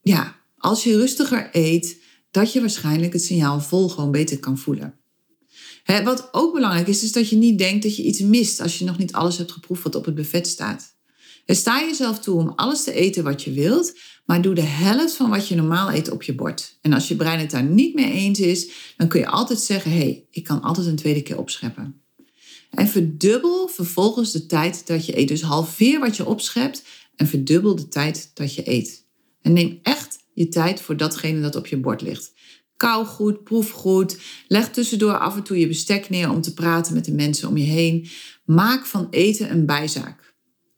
ja, 0.03 0.37
als 0.59 0.85
je 0.85 0.97
rustiger 0.97 1.49
eet, 1.53 2.03
dat 2.31 2.53
je 2.53 2.61
waarschijnlijk 2.61 3.13
het 3.13 3.25
signaal 3.25 3.61
vol 3.61 3.89
gewoon 3.89 4.11
beter 4.11 4.39
kan 4.39 4.59
voelen. 4.59 4.95
wat 5.85 6.29
ook 6.33 6.55
belangrijk 6.55 6.89
is, 6.89 7.03
is 7.03 7.13
dat 7.13 7.29
je 7.29 7.37
niet 7.37 7.59
denkt 7.59 7.83
dat 7.83 7.97
je 7.97 8.03
iets 8.03 8.21
mist 8.21 8.61
als 8.61 8.79
je 8.79 8.85
nog 8.85 8.99
niet 8.99 9.13
alles 9.13 9.39
hebt 9.39 9.53
geproefd 9.53 9.83
wat 9.83 9.95
op 9.95 10.05
het 10.05 10.15
buffet 10.15 10.47
staat. 10.47 10.99
Sta 11.55 11.81
jezelf 11.81 12.19
toe 12.19 12.39
om 12.39 12.53
alles 12.57 12.85
te 12.85 12.93
eten 12.93 13.25
wat 13.25 13.43
je 13.43 13.53
wilt, 13.53 13.99
maar 14.27 14.43
doe 14.43 14.55
de 14.55 14.61
helft 14.61 15.15
van 15.15 15.31
wat 15.31 15.49
je 15.49 15.55
normaal 15.55 15.93
eet 15.93 16.11
op 16.11 16.23
je 16.23 16.35
bord. 16.35 16.79
En 16.81 16.93
als 16.93 17.09
je 17.09 17.17
brein 17.17 17.39
het 17.39 17.51
daar 17.51 17.65
niet 17.65 17.95
mee 17.95 18.13
eens 18.13 18.41
is, 18.41 18.71
dan 18.97 19.09
kun 19.09 19.21
je 19.21 19.27
altijd 19.27 19.61
zeggen: 19.61 19.91
hé, 19.91 19.99
hey, 19.99 20.27
ik 20.31 20.45
kan 20.45 20.63
altijd 20.63 20.87
een 20.87 20.97
tweede 20.97 21.23
keer 21.23 21.39
opscheppen. 21.39 22.03
En 22.71 22.89
verdubbel 22.89 23.69
vervolgens 23.69 24.33
de 24.33 24.47
tijd 24.47 24.87
dat 24.87 25.07
je 25.07 25.19
eet. 25.19 25.29
Dus 25.29 25.43
halveer 25.43 26.01
wat 26.01 26.17
je 26.17 26.27
opschept 26.27 26.83
en 27.17 27.27
verdubbel 27.27 27.77
de 27.77 27.89
tijd 27.89 28.31
dat 28.35 28.55
je 28.55 28.71
eet. 28.71 29.07
En 29.43 29.53
neem 29.53 29.79
echt 29.83 30.19
je 30.35 30.49
tijd 30.49 30.81
voor 30.81 30.97
datgene 30.97 31.41
dat 31.41 31.57
op 31.57 31.67
je 31.67 31.77
bord 31.77 32.03
ligt. 32.03 32.33
Kou 32.77 33.07
goed, 33.07 33.45
proef 33.45 33.71
goed. 33.71 34.19
Leg 34.49 34.71
tussendoor 34.71 35.19
af 35.19 35.37
en 35.37 35.43
toe 35.43 35.59
je 35.59 35.69
bestek 35.69 36.11
neer 36.11 36.31
om 36.31 36.41
te 36.41 36.55
praten 36.55 36.95
met 36.95 37.05
de 37.05 37.13
mensen 37.13 37.49
om 37.49 37.57
je 37.57 37.65
heen. 37.65 38.09
Maak 38.45 38.87
van 38.87 39.07
eten 39.11 39.51
een 39.51 39.67
bijzaak 39.67 40.30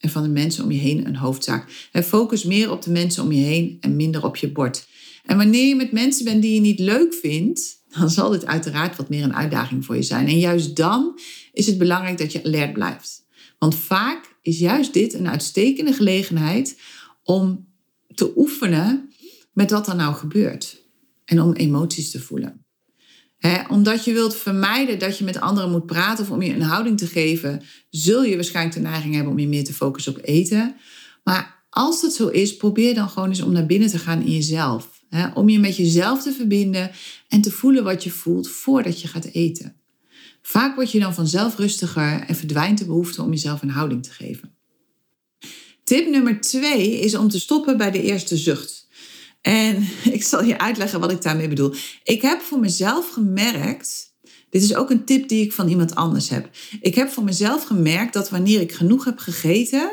en 0.02 0.10
van 0.10 0.22
de 0.22 0.28
mensen 0.28 0.64
om 0.64 0.70
je 0.70 0.78
heen 0.78 1.06
een 1.06 1.16
hoofdzaak. 1.16 1.88
Focus 1.92 2.44
meer 2.44 2.70
op 2.70 2.82
de 2.82 2.90
mensen 2.90 3.22
om 3.22 3.32
je 3.32 3.44
heen 3.44 3.76
en 3.80 3.96
minder 3.96 4.24
op 4.24 4.36
je 4.36 4.52
bord. 4.52 4.86
En 5.24 5.36
wanneer 5.36 5.68
je 5.68 5.76
met 5.76 5.92
mensen 5.92 6.24
bent 6.24 6.42
die 6.42 6.54
je 6.54 6.60
niet 6.60 6.78
leuk 6.78 7.14
vindt, 7.14 7.82
dan 7.98 8.10
zal 8.10 8.30
dit 8.30 8.46
uiteraard 8.46 8.96
wat 8.96 9.08
meer 9.08 9.22
een 9.22 9.34
uitdaging 9.34 9.84
voor 9.84 9.96
je 9.96 10.02
zijn. 10.02 10.26
En 10.26 10.38
juist 10.38 10.76
dan 10.76 11.18
is 11.52 11.66
het 11.66 11.78
belangrijk 11.78 12.18
dat 12.18 12.32
je 12.32 12.44
alert 12.44 12.72
blijft. 12.72 13.26
Want 13.58 13.74
vaak 13.74 14.36
is 14.42 14.58
juist 14.58 14.92
dit 14.92 15.14
een 15.14 15.28
uitstekende 15.28 15.92
gelegenheid 15.92 16.80
om 17.24 17.66
te 18.14 18.32
oefenen 18.36 19.12
met 19.52 19.70
wat 19.70 19.88
er 19.88 19.96
nou 19.96 20.14
gebeurt. 20.14 20.82
En 21.24 21.40
om 21.40 21.52
emoties 21.52 22.10
te 22.10 22.20
voelen 22.20 22.61
omdat 23.68 24.04
je 24.04 24.12
wilt 24.12 24.36
vermijden 24.36 24.98
dat 24.98 25.18
je 25.18 25.24
met 25.24 25.40
anderen 25.40 25.70
moet 25.70 25.86
praten 25.86 26.24
of 26.24 26.30
om 26.30 26.42
je 26.42 26.54
een 26.54 26.62
houding 26.62 26.98
te 26.98 27.06
geven, 27.06 27.62
zul 27.90 28.24
je 28.24 28.34
waarschijnlijk 28.34 28.76
de 28.76 28.82
neiging 28.82 29.14
hebben 29.14 29.32
om 29.32 29.38
je 29.38 29.48
meer 29.48 29.64
te 29.64 29.74
focussen 29.74 30.16
op 30.16 30.20
eten. 30.24 30.76
Maar 31.24 31.64
als 31.70 32.00
dat 32.00 32.12
zo 32.12 32.28
is, 32.28 32.56
probeer 32.56 32.94
dan 32.94 33.08
gewoon 33.08 33.28
eens 33.28 33.42
om 33.42 33.52
naar 33.52 33.66
binnen 33.66 33.88
te 33.88 33.98
gaan 33.98 34.22
in 34.22 34.32
jezelf. 34.32 34.90
om 35.34 35.48
je 35.48 35.58
met 35.58 35.76
jezelf 35.76 36.22
te 36.22 36.32
verbinden 36.32 36.90
en 37.28 37.40
te 37.40 37.50
voelen 37.50 37.84
wat 37.84 38.04
je 38.04 38.10
voelt 38.10 38.48
voordat 38.48 39.00
je 39.00 39.08
gaat 39.08 39.24
eten. 39.24 39.76
Vaak 40.42 40.74
word 40.74 40.92
je 40.92 41.00
dan 41.00 41.14
vanzelf 41.14 41.56
rustiger 41.56 42.20
en 42.20 42.34
verdwijnt 42.34 42.78
de 42.78 42.84
behoefte 42.84 43.22
om 43.22 43.30
jezelf 43.30 43.62
een 43.62 43.70
houding 43.70 44.02
te 44.02 44.10
geven. 44.10 44.54
Tip 45.84 46.08
nummer 46.08 46.40
twee 46.40 47.00
is 47.00 47.14
om 47.14 47.28
te 47.28 47.40
stoppen 47.40 47.76
bij 47.76 47.90
de 47.90 48.02
eerste 48.02 48.36
zucht. 48.36 48.81
En 49.42 49.88
ik 50.16 50.22
zal 50.22 50.44
je 50.44 50.58
uitleggen 50.58 51.00
wat 51.00 51.10
ik 51.10 51.22
daarmee 51.22 51.48
bedoel. 51.48 51.74
Ik 52.02 52.22
heb 52.22 52.40
voor 52.40 52.58
mezelf 52.58 53.10
gemerkt. 53.10 54.10
Dit 54.50 54.62
is 54.62 54.74
ook 54.74 54.90
een 54.90 55.04
tip 55.04 55.28
die 55.28 55.44
ik 55.44 55.52
van 55.52 55.68
iemand 55.68 55.94
anders 55.94 56.28
heb. 56.28 56.50
Ik 56.80 56.94
heb 56.94 57.10
voor 57.10 57.24
mezelf 57.24 57.64
gemerkt 57.64 58.12
dat 58.12 58.30
wanneer 58.30 58.60
ik 58.60 58.72
genoeg 58.72 59.04
heb 59.04 59.18
gegeten, 59.18 59.92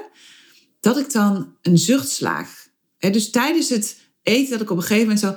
dat 0.79 0.97
ik 0.97 1.11
dan 1.11 1.55
een 1.61 1.77
zucht 1.77 2.09
slaag. 2.09 2.67
dus 2.97 3.29
tijdens 3.29 3.69
het 3.69 3.97
eten 4.23 4.51
dat 4.51 4.61
ik 4.61 4.69
op 4.69 4.77
een 4.77 4.83
gegeven 4.83 5.07
moment 5.07 5.19
zo. 5.19 5.35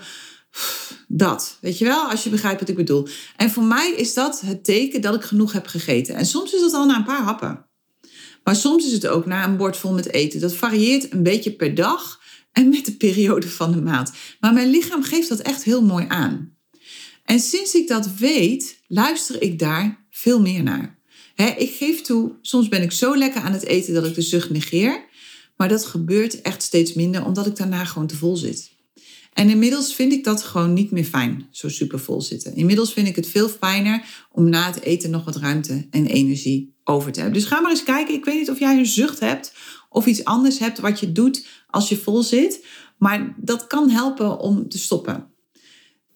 Dat, 1.09 1.59
weet 1.61 1.79
je 1.79 1.85
wel, 1.85 2.11
als 2.11 2.25
je 2.25 2.31
begrijpt 2.31 2.61
wat 2.61 2.69
ik 2.69 2.77
bedoel. 2.77 3.09
En 3.37 3.51
voor 3.51 3.65
mij 3.65 3.93
is 3.97 4.15
dat 4.15 4.41
het 4.41 4.65
teken 4.65 5.01
dat 5.01 5.15
ik 5.15 5.23
genoeg 5.23 5.53
heb 5.53 5.67
gegeten. 5.67 6.15
En 6.15 6.27
soms 6.27 6.53
is 6.53 6.61
dat 6.61 6.73
al 6.73 6.87
na 6.87 6.97
een 6.97 7.05
paar 7.05 7.23
happen. 7.23 7.67
Maar 8.45 8.57
soms 8.57 8.87
is 8.87 8.93
het 8.93 9.07
ook 9.07 9.27
na 9.27 9.45
een 9.45 9.57
bord 9.57 9.77
vol 9.77 9.93
met 9.93 10.13
eten. 10.13 10.41
Dat 10.41 10.55
varieert 10.55 11.13
een 11.13 11.23
beetje 11.23 11.53
per 11.53 11.75
dag 11.75 12.22
en 12.53 12.69
met 12.69 12.85
de 12.85 12.97
periode 12.97 13.49
van 13.49 13.73
de 13.73 13.83
maand. 13.83 14.13
Maar 14.41 14.53
mijn 14.53 14.71
lichaam 14.71 15.03
geeft 15.03 15.29
dat 15.29 15.41
echt 15.41 15.65
heel 15.65 15.83
mooi 15.83 16.05
aan. 16.09 16.57
En 17.25 17.41
sinds 17.41 17.75
ik 17.75 17.89
dat 17.89 18.15
weet, 18.15 18.79
luister 18.87 19.43
ik 19.43 19.59
daar 19.59 20.07
veel 20.11 20.41
meer 20.41 20.63
naar. 20.63 20.99
ik 21.37 21.75
geef 21.79 22.01
toe, 22.01 22.33
soms 22.43 22.69
ben 22.69 22.83
ik 22.83 22.93
zo 22.93 23.17
lekker 23.17 23.41
aan 23.41 23.53
het 23.53 23.65
eten 23.65 23.95
dat 23.95 24.07
ik 24.07 24.15
de 24.15 24.23
zucht 24.23 24.51
negeer. 24.51 25.05
Maar 25.57 25.69
dat 25.69 25.85
gebeurt 25.85 26.41
echt 26.41 26.63
steeds 26.63 26.93
minder, 26.93 27.25
omdat 27.25 27.47
ik 27.47 27.57
daarna 27.57 27.85
gewoon 27.85 28.07
te 28.07 28.17
vol 28.17 28.37
zit. 28.37 28.71
En 29.33 29.51
inmiddels 29.51 29.95
vind 29.95 30.13
ik 30.13 30.25
dat 30.25 30.43
gewoon 30.43 30.73
niet 30.73 30.91
meer 30.91 31.05
fijn, 31.05 31.47
zo 31.51 31.69
super 31.69 32.01
vol 32.01 32.21
zitten. 32.21 32.57
Inmiddels 32.57 32.93
vind 32.93 33.09
ik 33.09 33.17
het 33.17 33.29
veel 33.29 33.49
fijner 33.49 34.05
om 34.31 34.49
na 34.49 34.67
het 34.67 34.83
eten 34.83 35.11
nog 35.11 35.25
wat 35.25 35.37
ruimte 35.37 35.87
en 35.91 36.07
energie 36.07 36.75
over 36.85 37.13
te 37.13 37.21
hebben. 37.21 37.39
Dus 37.39 37.49
ga 37.49 37.61
maar 37.61 37.71
eens 37.71 37.83
kijken. 37.83 38.15
Ik 38.15 38.25
weet 38.25 38.39
niet 38.39 38.51
of 38.51 38.59
jij 38.59 38.79
een 38.79 38.87
zucht 38.87 39.21
hebt 39.21 39.53
of 39.93 40.07
iets 40.07 40.25
anders 40.25 40.59
hebt 40.59 40.79
wat 40.79 41.01
je 41.01 41.13
doet 41.13 41.47
als 41.67 41.89
je 41.89 41.97
vol 41.97 42.23
zit. 42.23 42.65
Maar 42.99 43.35
dat 43.39 43.67
kan 43.67 43.91
helpen 43.91 44.39
om 44.39 44.69
te 44.69 44.79
stoppen. 44.79 45.27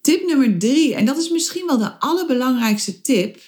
Tip 0.01 0.27
nummer 0.27 0.59
drie, 0.59 0.95
en 0.95 1.05
dat 1.05 1.17
is 1.17 1.31
misschien 1.31 1.67
wel 1.67 1.79
de 1.79 2.01
allerbelangrijkste 2.01 3.01
tip. 3.01 3.41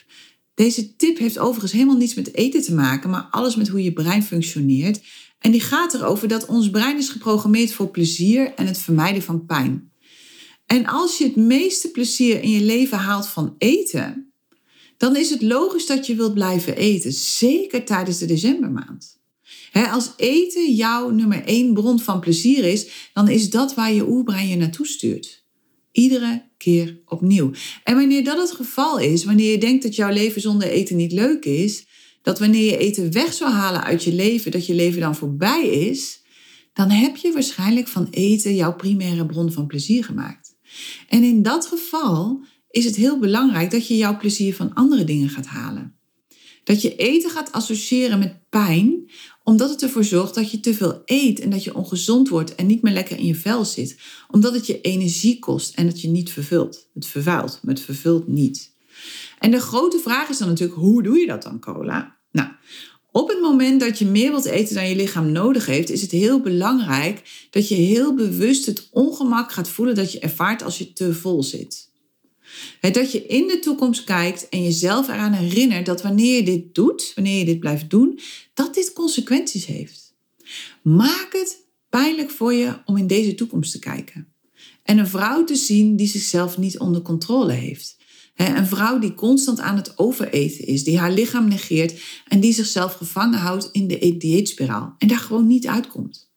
Deze 0.54 0.96
tip 0.96 1.18
heeft 1.18 1.38
overigens 1.38 1.72
helemaal 1.72 1.96
niets 1.96 2.14
met 2.14 2.34
eten 2.34 2.62
te 2.62 2.74
maken, 2.74 3.10
maar 3.10 3.28
alles 3.30 3.56
met 3.56 3.68
hoe 3.68 3.82
je 3.82 3.92
brein 3.92 4.22
functioneert. 4.22 5.00
En 5.38 5.50
die 5.50 5.60
gaat 5.60 5.94
erover 5.94 6.28
dat 6.28 6.46
ons 6.46 6.70
brein 6.70 6.96
is 6.96 7.08
geprogrammeerd 7.08 7.72
voor 7.72 7.88
plezier 7.88 8.54
en 8.54 8.66
het 8.66 8.78
vermijden 8.78 9.22
van 9.22 9.46
pijn. 9.46 9.92
En 10.66 10.86
als 10.86 11.18
je 11.18 11.24
het 11.24 11.36
meeste 11.36 11.90
plezier 11.90 12.42
in 12.42 12.50
je 12.50 12.62
leven 12.62 12.98
haalt 12.98 13.26
van 13.26 13.54
eten, 13.58 14.32
dan 14.96 15.16
is 15.16 15.30
het 15.30 15.42
logisch 15.42 15.86
dat 15.86 16.06
je 16.06 16.14
wilt 16.14 16.34
blijven 16.34 16.76
eten, 16.76 17.12
zeker 17.12 17.84
tijdens 17.84 18.18
de 18.18 18.26
decembermaand 18.26 19.17
als 19.72 20.12
eten 20.16 20.74
jouw 20.74 21.10
nummer 21.10 21.44
één 21.44 21.74
bron 21.74 22.00
van 22.00 22.20
plezier 22.20 22.64
is, 22.64 23.10
dan 23.12 23.28
is 23.28 23.50
dat 23.50 23.74
waar 23.74 23.92
je 23.92 24.08
oerbrein 24.08 24.48
je 24.48 24.56
naartoe 24.56 24.86
stuurt. 24.86 25.46
Iedere 25.92 26.48
keer 26.56 27.00
opnieuw. 27.06 27.50
En 27.84 27.96
wanneer 27.96 28.24
dat 28.24 28.38
het 28.38 28.50
geval 28.50 28.98
is, 28.98 29.24
wanneer 29.24 29.50
je 29.50 29.58
denkt 29.58 29.82
dat 29.82 29.94
jouw 29.94 30.12
leven 30.12 30.40
zonder 30.40 30.68
eten 30.68 30.96
niet 30.96 31.12
leuk 31.12 31.44
is, 31.44 31.86
dat 32.22 32.38
wanneer 32.38 32.64
je 32.64 32.78
eten 32.78 33.12
weg 33.12 33.32
zou 33.32 33.50
halen 33.50 33.84
uit 33.84 34.04
je 34.04 34.12
leven, 34.12 34.50
dat 34.50 34.66
je 34.66 34.74
leven 34.74 35.00
dan 35.00 35.16
voorbij 35.16 35.66
is, 35.66 36.22
dan 36.72 36.90
heb 36.90 37.16
je 37.16 37.32
waarschijnlijk 37.32 37.88
van 37.88 38.08
eten 38.10 38.54
jouw 38.54 38.74
primaire 38.74 39.26
bron 39.26 39.52
van 39.52 39.66
plezier 39.66 40.04
gemaakt. 40.04 40.56
En 41.08 41.22
in 41.22 41.42
dat 41.42 41.66
geval 41.66 42.44
is 42.70 42.84
het 42.84 42.96
heel 42.96 43.18
belangrijk 43.18 43.70
dat 43.70 43.86
je 43.86 43.96
jouw 43.96 44.16
plezier 44.16 44.54
van 44.54 44.74
andere 44.74 45.04
dingen 45.04 45.28
gaat 45.28 45.46
halen. 45.46 45.96
Dat 46.64 46.82
je 46.82 46.96
eten 46.96 47.30
gaat 47.30 47.52
associëren 47.52 48.18
met 48.18 48.48
pijn, 48.48 49.10
omdat 49.48 49.70
het 49.70 49.82
ervoor 49.82 50.04
zorgt 50.04 50.34
dat 50.34 50.50
je 50.50 50.60
te 50.60 50.74
veel 50.74 51.02
eet 51.04 51.40
en 51.40 51.50
dat 51.50 51.64
je 51.64 51.74
ongezond 51.74 52.28
wordt 52.28 52.54
en 52.54 52.66
niet 52.66 52.82
meer 52.82 52.92
lekker 52.92 53.18
in 53.18 53.26
je 53.26 53.34
vel 53.34 53.64
zit. 53.64 53.96
Omdat 54.30 54.54
het 54.54 54.66
je 54.66 54.80
energie 54.80 55.38
kost 55.38 55.74
en 55.74 55.86
het 55.86 56.00
je 56.00 56.08
niet 56.08 56.30
vervult. 56.30 56.88
Het 56.94 57.06
vervuilt, 57.06 57.58
maar 57.62 57.74
het 57.74 57.82
vervult 57.82 58.26
niet. 58.26 58.72
En 59.38 59.50
de 59.50 59.60
grote 59.60 59.98
vraag 59.98 60.28
is 60.28 60.38
dan 60.38 60.48
natuurlijk, 60.48 60.78
hoe 60.78 61.02
doe 61.02 61.18
je 61.18 61.26
dat 61.26 61.42
dan, 61.42 61.60
cola? 61.60 62.16
Nou, 62.30 62.48
op 63.10 63.28
het 63.28 63.40
moment 63.40 63.80
dat 63.80 63.98
je 63.98 64.06
meer 64.06 64.30
wilt 64.30 64.44
eten 64.44 64.74
dan 64.74 64.88
je 64.88 64.96
lichaam 64.96 65.32
nodig 65.32 65.66
heeft, 65.66 65.90
is 65.90 66.02
het 66.02 66.10
heel 66.10 66.40
belangrijk 66.40 67.48
dat 67.50 67.68
je 67.68 67.74
heel 67.74 68.14
bewust 68.14 68.66
het 68.66 68.88
ongemak 68.90 69.52
gaat 69.52 69.68
voelen 69.68 69.94
dat 69.94 70.12
je 70.12 70.18
ervaart 70.18 70.62
als 70.62 70.78
je 70.78 70.92
te 70.92 71.14
vol 71.14 71.42
zit 71.42 71.87
dat 72.80 73.12
je 73.12 73.26
in 73.26 73.46
de 73.46 73.58
toekomst 73.58 74.04
kijkt 74.04 74.48
en 74.48 74.62
jezelf 74.62 75.08
eraan 75.08 75.32
herinnert 75.32 75.86
dat 75.86 76.02
wanneer 76.02 76.36
je 76.36 76.42
dit 76.42 76.74
doet, 76.74 77.12
wanneer 77.14 77.38
je 77.38 77.44
dit 77.44 77.60
blijft 77.60 77.90
doen, 77.90 78.18
dat 78.54 78.74
dit 78.74 78.92
consequenties 78.92 79.66
heeft. 79.66 80.14
Maak 80.82 81.28
het 81.32 81.66
pijnlijk 81.88 82.30
voor 82.30 82.52
je 82.52 82.78
om 82.84 82.96
in 82.96 83.06
deze 83.06 83.34
toekomst 83.34 83.72
te 83.72 83.78
kijken. 83.78 84.32
En 84.82 84.98
een 84.98 85.08
vrouw 85.08 85.44
te 85.44 85.56
zien 85.56 85.96
die 85.96 86.08
zichzelf 86.08 86.58
niet 86.58 86.78
onder 86.78 87.02
controle 87.02 87.52
heeft. 87.52 87.96
een 88.34 88.66
vrouw 88.66 88.98
die 88.98 89.14
constant 89.14 89.60
aan 89.60 89.76
het 89.76 89.98
overeten 89.98 90.66
is, 90.66 90.84
die 90.84 90.98
haar 90.98 91.12
lichaam 91.12 91.48
negeert 91.48 92.00
en 92.28 92.40
die 92.40 92.52
zichzelf 92.52 92.94
gevangen 92.94 93.38
houdt 93.38 93.68
in 93.72 93.86
de 93.88 94.16
dieetspiraal 94.18 94.94
en 94.98 95.08
daar 95.08 95.18
gewoon 95.18 95.46
niet 95.46 95.66
uitkomt. 95.66 96.30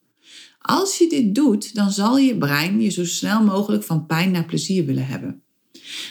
Als 0.62 0.98
je 0.98 1.10
dit 1.10 1.36
doet, 1.36 1.76
dan 1.76 1.92
zal 1.92 2.18
je 2.18 2.38
brein 2.38 2.82
je 2.82 2.90
zo 2.90 3.06
snel 3.06 3.44
mogelijk 3.44 3.84
van 3.84 4.06
pijn 4.06 4.32
naar 4.32 4.46
plezier 4.46 4.86
willen 4.86 5.08
hebben. 5.08 5.44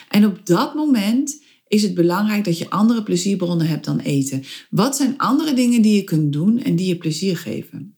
En 0.09 0.27
op 0.27 0.47
dat 0.47 0.75
moment 0.75 1.43
is 1.69 1.83
het 1.83 1.95
belangrijk 1.95 2.45
dat 2.45 2.59
je 2.59 2.71
andere 2.71 3.03
plezierbronnen 3.03 3.66
hebt 3.66 3.85
dan 3.85 3.99
eten. 3.99 4.43
Wat 4.71 4.97
zijn 4.97 5.19
andere 5.19 5.55
dingen 5.55 5.83
die 5.83 5.95
je 5.95 6.05
kunt 6.05 6.33
doen 6.33 6.62
en 6.62 6.77
die 6.77 6.87
je 6.87 6.97
plezier 6.97 7.37
geven? 7.37 7.95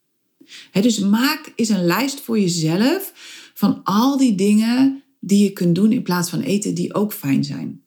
dus 0.72 0.98
maak 0.98 1.52
eens 1.56 1.68
een 1.68 1.84
lijst 1.84 2.20
voor 2.20 2.40
jezelf 2.40 3.12
van 3.54 3.80
al 3.82 4.16
die 4.16 4.34
dingen 4.34 5.02
die 5.20 5.42
je 5.42 5.50
kunt 5.50 5.74
doen 5.74 5.92
in 5.92 6.02
plaats 6.02 6.30
van 6.30 6.40
eten 6.40 6.74
die 6.74 6.94
ook 6.94 7.12
fijn 7.12 7.44
zijn. 7.44 7.82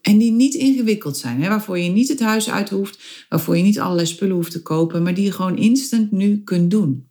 En 0.00 0.18
die 0.18 0.30
niet 0.30 0.54
ingewikkeld 0.54 1.16
zijn, 1.16 1.40
waarvoor 1.40 1.78
je 1.78 1.90
niet 1.90 2.08
het 2.08 2.20
huis 2.20 2.50
uit 2.50 2.70
hoeft, 2.70 3.26
waarvoor 3.28 3.56
je 3.56 3.62
niet 3.62 3.80
allerlei 3.80 4.06
spullen 4.06 4.34
hoeft 4.34 4.50
te 4.50 4.62
kopen, 4.62 5.02
maar 5.02 5.14
die 5.14 5.24
je 5.24 5.32
gewoon 5.32 5.58
instant 5.58 6.12
nu 6.12 6.42
kunt 6.44 6.70
doen. 6.70 7.08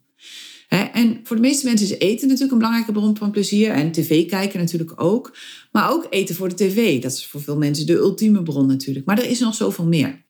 En 0.80 1.20
voor 1.24 1.36
de 1.36 1.42
meeste 1.42 1.66
mensen 1.66 1.86
is 1.86 1.98
eten 1.98 2.28
natuurlijk 2.28 2.52
een 2.52 2.58
belangrijke 2.58 2.92
bron 2.92 3.18
van 3.18 3.32
plezier. 3.32 3.72
En 3.72 3.92
tv 3.92 4.26
kijken 4.30 4.60
natuurlijk 4.60 5.02
ook. 5.02 5.38
Maar 5.72 5.92
ook 5.92 6.08
eten 6.10 6.36
voor 6.36 6.50
de 6.50 6.56
tv. 6.56 7.02
Dat 7.02 7.12
is 7.12 7.26
voor 7.26 7.42
veel 7.42 7.58
mensen 7.58 7.86
de 7.86 7.94
ultieme 7.94 8.44
bron 8.44 8.68
natuurlijk. 8.68 9.06
Maar 9.06 9.18
er 9.18 9.30
is 9.30 9.40
nog 9.40 9.56
zoveel 9.56 9.86
meer. 9.86 10.26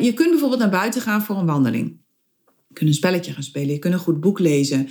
Je 0.00 0.12
kunt 0.14 0.30
bijvoorbeeld 0.30 0.60
naar 0.60 0.70
buiten 0.70 1.00
gaan 1.00 1.22
voor 1.22 1.36
een 1.36 1.46
wandeling. 1.46 2.00
Je 2.46 2.74
kunt 2.74 2.88
een 2.88 2.94
spelletje 2.94 3.32
gaan 3.32 3.42
spelen. 3.42 3.72
Je 3.72 3.78
kunt 3.78 3.94
een 3.94 4.00
goed 4.00 4.20
boek 4.20 4.38
lezen. 4.38 4.88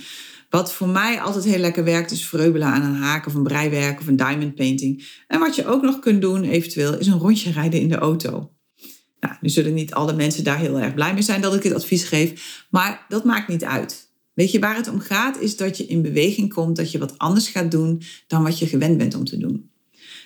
Wat 0.50 0.72
voor 0.72 0.88
mij 0.88 1.20
altijd 1.20 1.44
heel 1.44 1.58
lekker 1.58 1.84
werkt, 1.84 2.10
is 2.10 2.26
vreubelen 2.26 2.68
aan 2.68 2.82
een 2.82 2.94
haak 2.94 3.26
of 3.26 3.34
een 3.34 3.42
breiwerk 3.42 4.00
of 4.00 4.06
een 4.06 4.16
diamond 4.16 4.54
painting. 4.54 5.22
En 5.26 5.40
wat 5.40 5.54
je 5.54 5.66
ook 5.66 5.82
nog 5.82 5.98
kunt 5.98 6.20
doen, 6.20 6.44
eventueel, 6.44 6.98
is 6.98 7.06
een 7.06 7.18
rondje 7.18 7.50
rijden 7.50 7.80
in 7.80 7.88
de 7.88 7.96
auto. 7.96 8.52
Nou, 9.20 9.34
nu 9.40 9.48
zullen 9.48 9.74
niet 9.74 9.94
alle 9.94 10.12
mensen 10.12 10.44
daar 10.44 10.58
heel 10.58 10.80
erg 10.80 10.94
blij 10.94 11.12
mee 11.12 11.22
zijn 11.22 11.40
dat 11.40 11.54
ik 11.54 11.62
dit 11.62 11.74
advies 11.74 12.04
geef, 12.04 12.66
maar 12.70 13.04
dat 13.08 13.24
maakt 13.24 13.48
niet 13.48 13.64
uit. 13.64 14.07
Weet 14.38 14.50
je, 14.50 14.58
waar 14.58 14.76
het 14.76 14.88
om 14.88 15.00
gaat, 15.00 15.40
is 15.40 15.56
dat 15.56 15.76
je 15.76 15.86
in 15.86 16.02
beweging 16.02 16.52
komt, 16.52 16.76
dat 16.76 16.92
je 16.92 16.98
wat 16.98 17.18
anders 17.18 17.48
gaat 17.48 17.70
doen 17.70 18.02
dan 18.26 18.42
wat 18.42 18.58
je 18.58 18.66
gewend 18.66 18.98
bent 18.98 19.14
om 19.14 19.24
te 19.24 19.38
doen. 19.38 19.70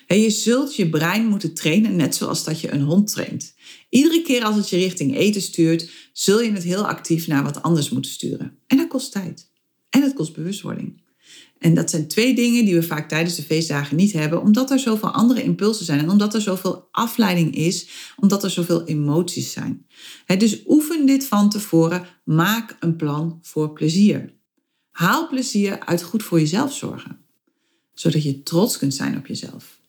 En 0.07 0.19
je 0.19 0.29
zult 0.29 0.75
je 0.75 0.89
brein 0.89 1.25
moeten 1.25 1.53
trainen, 1.53 1.95
net 1.95 2.15
zoals 2.15 2.43
dat 2.43 2.59
je 2.59 2.71
een 2.71 2.81
hond 2.81 3.11
traint. 3.11 3.53
Iedere 3.89 4.21
keer 4.21 4.43
als 4.43 4.55
het 4.55 4.69
je 4.69 4.77
richting 4.77 5.17
eten 5.17 5.41
stuurt, 5.41 5.89
zul 6.11 6.41
je 6.41 6.51
het 6.51 6.63
heel 6.63 6.87
actief 6.87 7.27
naar 7.27 7.43
wat 7.43 7.61
anders 7.61 7.89
moeten 7.89 8.11
sturen. 8.11 8.57
En 8.67 8.77
dat 8.77 8.87
kost 8.87 9.11
tijd. 9.11 9.49
En 9.89 10.01
het 10.01 10.13
kost 10.13 10.33
bewustwording. 10.33 11.01
En 11.63 11.73
dat 11.73 11.89
zijn 11.89 12.07
twee 12.07 12.35
dingen 12.35 12.65
die 12.65 12.75
we 12.75 12.83
vaak 12.83 13.09
tijdens 13.09 13.35
de 13.35 13.43
feestdagen 13.43 13.95
niet 13.95 14.13
hebben, 14.13 14.41
omdat 14.41 14.71
er 14.71 14.79
zoveel 14.79 15.11
andere 15.11 15.43
impulsen 15.43 15.85
zijn 15.85 15.99
en 15.99 16.09
omdat 16.09 16.33
er 16.33 16.41
zoveel 16.41 16.87
afleiding 16.91 17.55
is, 17.55 17.87
omdat 18.15 18.43
er 18.43 18.49
zoveel 18.49 18.83
emoties 18.83 19.51
zijn. 19.51 19.85
dus 20.37 20.61
oefen 20.65 21.05
dit 21.05 21.25
van 21.25 21.49
tevoren. 21.49 22.05
Maak 22.23 22.77
een 22.79 22.95
plan 22.95 23.39
voor 23.41 23.73
plezier. 23.73 24.33
Haal 24.91 25.27
plezier 25.27 25.79
uit 25.79 26.03
goed 26.03 26.23
voor 26.23 26.39
jezelf 26.39 26.73
zorgen, 26.73 27.19
zodat 27.93 28.23
je 28.23 28.43
trots 28.43 28.77
kunt 28.77 28.93
zijn 28.93 29.17
op 29.17 29.27
jezelf. 29.27 29.79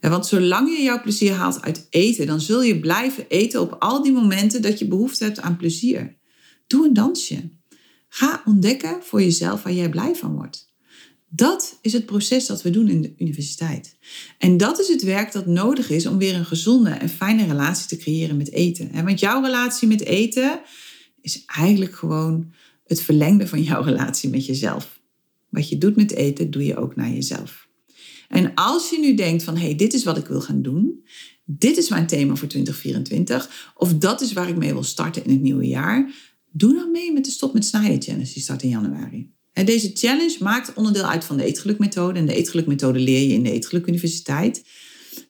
want 0.00 0.26
zolang 0.26 0.76
je 0.76 0.82
jouw 0.82 1.00
plezier 1.00 1.32
haalt 1.32 1.62
uit 1.62 1.86
eten, 1.90 2.26
dan 2.26 2.40
zul 2.40 2.62
je 2.62 2.80
blijven 2.80 3.28
eten 3.28 3.60
op 3.60 3.76
al 3.78 4.02
die 4.02 4.12
momenten 4.12 4.62
dat 4.62 4.78
je 4.78 4.88
behoefte 4.88 5.24
hebt 5.24 5.40
aan 5.40 5.56
plezier. 5.56 6.16
Doe 6.66 6.86
een 6.86 6.94
dansje. 6.94 7.50
Ga 8.08 8.42
ontdekken 8.44 9.02
voor 9.02 9.22
jezelf 9.22 9.62
waar 9.62 9.72
jij 9.72 9.88
blij 9.88 10.14
van 10.14 10.34
wordt. 10.34 10.69
Dat 11.32 11.78
is 11.80 11.92
het 11.92 12.06
proces 12.06 12.46
dat 12.46 12.62
we 12.62 12.70
doen 12.70 12.88
in 12.88 13.02
de 13.02 13.14
universiteit. 13.18 13.96
En 14.38 14.56
dat 14.56 14.80
is 14.80 14.88
het 14.88 15.02
werk 15.02 15.32
dat 15.32 15.46
nodig 15.46 15.90
is 15.90 16.06
om 16.06 16.18
weer 16.18 16.34
een 16.34 16.44
gezonde 16.44 16.90
en 16.90 17.08
fijne 17.08 17.46
relatie 17.46 17.86
te 17.86 17.96
creëren 17.96 18.36
met 18.36 18.52
eten. 18.52 19.04
Want 19.04 19.20
jouw 19.20 19.42
relatie 19.42 19.88
met 19.88 20.04
eten 20.04 20.60
is 21.20 21.44
eigenlijk 21.46 21.94
gewoon 21.94 22.52
het 22.84 23.00
verlengde 23.02 23.46
van 23.46 23.62
jouw 23.62 23.82
relatie 23.82 24.30
met 24.30 24.46
jezelf. 24.46 25.00
Wat 25.48 25.68
je 25.68 25.78
doet 25.78 25.96
met 25.96 26.12
eten, 26.12 26.50
doe 26.50 26.64
je 26.64 26.76
ook 26.76 26.96
naar 26.96 27.10
jezelf. 27.10 27.68
En 28.28 28.54
als 28.54 28.90
je 28.90 28.98
nu 28.98 29.14
denkt 29.14 29.42
van, 29.42 29.56
hé, 29.56 29.64
hey, 29.64 29.74
dit 29.76 29.94
is 29.94 30.04
wat 30.04 30.16
ik 30.16 30.26
wil 30.26 30.40
gaan 30.40 30.62
doen. 30.62 31.04
Dit 31.44 31.76
is 31.76 31.88
mijn 31.88 32.06
thema 32.06 32.34
voor 32.34 32.48
2024. 32.48 33.72
Of 33.76 33.94
dat 33.94 34.20
is 34.20 34.32
waar 34.32 34.48
ik 34.48 34.56
mee 34.56 34.72
wil 34.72 34.82
starten 34.82 35.24
in 35.24 35.30
het 35.30 35.40
nieuwe 35.40 35.66
jaar. 35.66 36.12
Doe 36.52 36.74
dan 36.74 36.90
mee 36.90 37.12
met 37.12 37.24
de 37.24 37.30
Stop 37.30 37.52
met 37.52 37.64
Snijden 37.64 38.02
Challenge 38.02 38.32
die 38.32 38.42
start 38.42 38.62
in 38.62 38.68
januari. 38.68 39.30
En 39.52 39.66
deze 39.66 39.90
challenge 39.94 40.36
maakt 40.40 40.74
onderdeel 40.74 41.04
uit 41.04 41.24
van 41.24 41.36
de 41.36 41.44
eetgelukmethode. 41.44 42.18
En 42.18 42.26
de 42.26 42.34
eetgelukmethode 42.34 42.98
leer 42.98 43.28
je 43.28 43.34
in 43.34 43.42
de 43.42 43.52
Eetgeluk 43.52 43.86
Universiteit. 43.86 44.64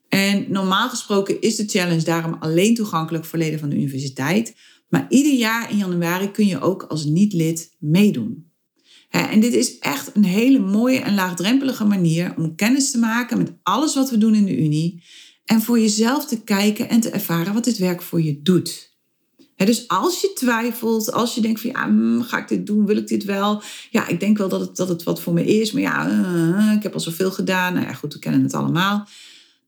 En 0.09 0.46
normaal 0.48 0.88
gesproken 0.88 1.40
is 1.40 1.56
de 1.56 1.66
challenge 1.66 2.02
daarom 2.02 2.37
alleen 2.40 2.74
toegankelijk 2.74 3.24
voor 3.24 3.38
leden 3.38 3.59
van 3.59 3.68
de 3.68 3.76
universiteit. 3.76 4.54
Maar 4.88 5.06
ieder 5.09 5.33
jaar 5.33 5.70
in 5.70 5.76
januari 5.76 6.30
kun 6.30 6.46
je 6.46 6.61
ook 6.61 6.83
als 6.83 7.04
niet-lid 7.04 7.76
meedoen. 7.78 8.48
En 9.11 9.40
dit 9.40 9.54
is 9.54 9.78
echt 9.78 10.11
een 10.16 10.24
hele 10.24 10.59
mooie 10.59 10.98
en 11.00 11.14
laagdrempelige 11.14 11.85
manier 11.85 12.35
om 12.37 12.54
kennis 12.54 12.90
te 12.90 12.98
maken 12.98 13.38
met 13.38 13.52
alles 13.62 13.94
wat 13.94 14.11
we 14.11 14.18
doen 14.18 14.35
in 14.35 14.44
de 14.44 14.59
Unie. 14.59 15.02
En 15.44 15.62
voor 15.62 15.80
jezelf 15.80 16.26
te 16.26 16.42
kijken 16.42 16.88
en 16.88 17.00
te 17.00 17.11
ervaren 17.11 17.54
wat 17.54 17.64
dit 17.64 17.78
werk 17.78 18.02
voor 18.02 18.22
je 18.22 18.42
doet 18.42 18.89
dus 19.66 19.88
als 19.88 20.20
je 20.20 20.33
twijfelt, 20.35 21.12
als 21.12 21.35
je 21.35 21.40
denkt 21.40 21.61
van 21.61 21.70
ja, 21.70 21.85
hmm, 21.85 22.23
ga 22.23 22.38
ik 22.38 22.49
dit 22.49 22.66
doen, 22.66 22.87
wil 22.87 22.96
ik 22.96 23.09
dit 23.09 23.25
wel? 23.25 23.62
Ja, 23.90 24.09
ik 24.09 24.20
denk 24.20 24.38
wel 24.38 24.49
dat 24.49 24.61
het, 24.61 24.77
dat 24.77 24.88
het 24.88 25.03
wat 25.03 25.20
voor 25.20 25.33
me 25.33 25.44
is, 25.44 25.73
maar 25.73 25.83
ja, 25.83 26.11
uh, 26.11 26.73
ik 26.77 26.83
heb 26.83 26.94
al 26.94 27.01
zoveel 27.01 27.31
gedaan. 27.31 27.75
Nou 27.75 27.87
ja, 27.87 27.92
goed, 27.92 28.12
we 28.12 28.18
kennen 28.18 28.42
het 28.42 28.55
allemaal. 28.55 29.09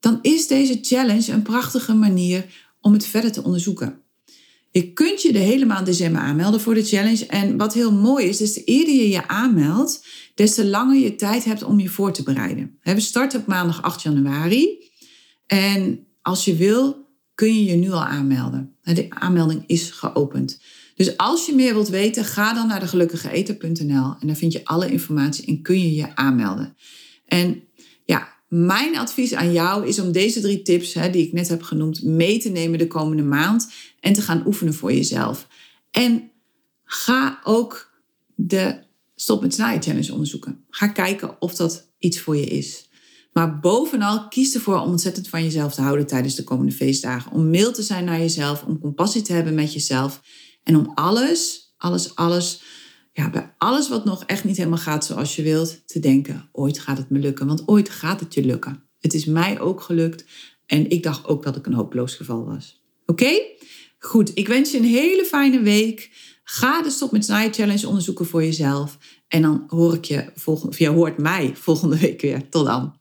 Dan 0.01 0.19
is 0.23 0.47
deze 0.47 0.79
challenge 0.83 1.33
een 1.33 1.43
prachtige 1.43 1.95
manier 1.95 2.45
om 2.81 2.93
het 2.93 3.07
verder 3.07 3.33
te 3.33 3.43
onderzoeken. 3.43 4.01
Je 4.71 4.93
kunt 4.93 5.23
je 5.23 5.33
de 5.33 5.39
hele 5.39 5.65
maand 5.65 5.87
december 5.87 6.21
aanmelden 6.21 6.61
voor 6.61 6.75
de 6.75 6.85
challenge. 6.85 7.27
En 7.27 7.57
wat 7.57 7.75
heel 7.75 7.93
mooi 7.93 8.27
is, 8.27 8.41
is 8.41 8.53
de 8.53 8.65
eerder 8.65 8.95
je 8.95 9.09
je 9.09 9.29
aanmeldt, 9.29 10.07
des 10.35 10.55
te 10.55 10.67
langer 10.67 10.99
je 10.99 11.15
tijd 11.15 11.45
hebt 11.45 11.63
om 11.63 11.81
je 11.81 11.89
voor 11.89 12.13
te 12.13 12.23
bereiden. 12.23 12.79
We 12.83 13.01
starten 13.01 13.41
op 13.41 13.47
maandag 13.47 13.83
8 13.83 14.03
januari. 14.03 14.91
En 15.47 16.07
als 16.23 16.45
je 16.45 16.57
wil, 16.57 17.09
kun 17.35 17.55
je 17.55 17.65
je 17.65 17.75
nu 17.75 17.91
al 17.91 18.05
aanmelden. 18.05 18.72
De 18.83 19.07
aanmelding 19.09 19.65
is 19.67 19.91
geopend. 19.91 20.61
Dus 20.95 21.17
als 21.17 21.47
je 21.47 21.55
meer 21.55 21.75
wilt 21.75 21.89
weten, 21.89 22.25
ga 22.25 22.55
dan 22.55 22.67
naar 22.67 22.81
degelukkigeeter.nl 22.81 24.15
en 24.21 24.27
daar 24.27 24.37
vind 24.37 24.53
je 24.53 24.65
alle 24.65 24.91
informatie 24.91 25.47
en 25.47 25.63
kun 25.63 25.81
je 25.81 25.95
je 25.95 26.17
aanmelden. 26.17 26.77
En 27.27 27.63
ja, 28.05 28.29
mijn 28.49 28.99
advies 28.99 29.35
aan 29.35 29.53
jou 29.53 29.87
is 29.87 29.99
om 29.99 30.13
deze 30.13 30.41
drie 30.41 30.63
tips 30.63 30.95
hè, 30.95 31.11
die 31.11 31.27
ik 31.27 31.33
net 31.33 31.49
heb 31.49 31.63
genoemd 31.63 32.03
mee 32.03 32.39
te 32.39 32.49
nemen 32.49 32.79
de 32.79 32.87
komende 32.87 33.23
maand 33.23 33.73
en 34.01 34.13
te 34.13 34.23
gaan 34.23 34.47
oefenen 34.47 34.75
voor 34.75 34.93
jezelf. 34.93 35.47
En 35.91 36.31
ga 36.85 37.41
ook 37.45 37.91
de 38.35 38.91
Stop 39.15 39.43
met 39.43 39.55
Snijden 39.55 39.83
Challenge 39.83 40.13
onderzoeken. 40.13 40.65
Ga 40.71 40.89
kijken 40.89 41.41
of 41.41 41.55
dat 41.55 41.89
iets 41.99 42.21
voor 42.21 42.37
je 42.37 42.47
is. 42.47 42.89
Maar 43.33 43.61
bovenal 43.61 44.29
kies 44.29 44.55
ervoor 44.55 44.81
om 44.81 44.91
ontzettend 44.91 45.29
van 45.29 45.43
jezelf 45.43 45.75
te 45.75 45.81
houden 45.81 46.07
tijdens 46.07 46.35
de 46.35 46.45
komende 46.45 46.73
feestdagen. 46.73 47.33
Om 47.33 47.51
mild 47.51 47.75
te 47.75 47.83
zijn 47.83 48.05
naar 48.05 48.19
jezelf, 48.19 48.65
om 48.65 48.79
compassie 48.79 49.23
te 49.23 49.33
hebben 49.33 49.55
met 49.55 49.73
jezelf. 49.73 50.21
En 50.63 50.77
om 50.77 50.93
alles, 50.95 51.73
alles, 51.77 52.15
alles, 52.15 52.63
ja, 53.13 53.31
bij 53.31 53.55
alles 53.59 53.89
wat 53.89 54.05
nog 54.05 54.25
echt 54.25 54.45
niet 54.45 54.57
helemaal 54.57 54.79
gaat 54.79 55.05
zoals 55.05 55.37
je 55.37 55.43
wilt, 55.43 55.87
te 55.87 55.99
denken: 55.99 56.49
ooit 56.53 56.79
gaat 56.79 56.99
het 56.99 57.11
me 57.11 57.19
lukken. 57.19 57.47
Want 57.47 57.69
ooit 57.69 57.89
gaat 57.89 58.21
het 58.21 58.35
je 58.35 58.45
lukken. 58.45 58.83
Het 58.99 59.15
is 59.15 59.25
mij 59.25 59.61
ook 59.61 59.81
gelukt. 59.81 60.25
En 60.67 60.91
ik 60.91 61.03
dacht 61.03 61.27
ook 61.27 61.43
dat 61.43 61.57
ik 61.57 61.67
een 61.67 61.75
hopeloos 61.75 62.15
geval 62.15 62.45
was. 62.45 62.83
Oké? 63.07 63.41
Goed, 63.99 64.31
ik 64.35 64.49
wens 64.49 64.71
je 64.71 64.79
een 64.79 64.85
hele 64.85 65.25
fijne 65.25 65.61
week. 65.61 66.11
Ga 66.45 66.83
de 66.83 66.91
Stop 66.91 67.13
met 67.13 67.25
Snijden 67.25 67.55
Challenge 67.55 67.87
onderzoeken 67.87 68.27
voor 68.27 68.45
jezelf. 68.45 68.99
En 69.29 69.43
dan 69.43 69.65
hoor 69.67 69.95
ik 69.95 70.05
je 70.05 70.31
volgende, 70.35 70.73
of 70.73 70.79
je 70.79 70.89
hoort 70.89 71.19
mij 71.19 71.57
volgende 71.57 71.99
week 71.99 72.21
weer. 72.21 72.49
Tot 72.49 72.67
dan. 72.67 73.01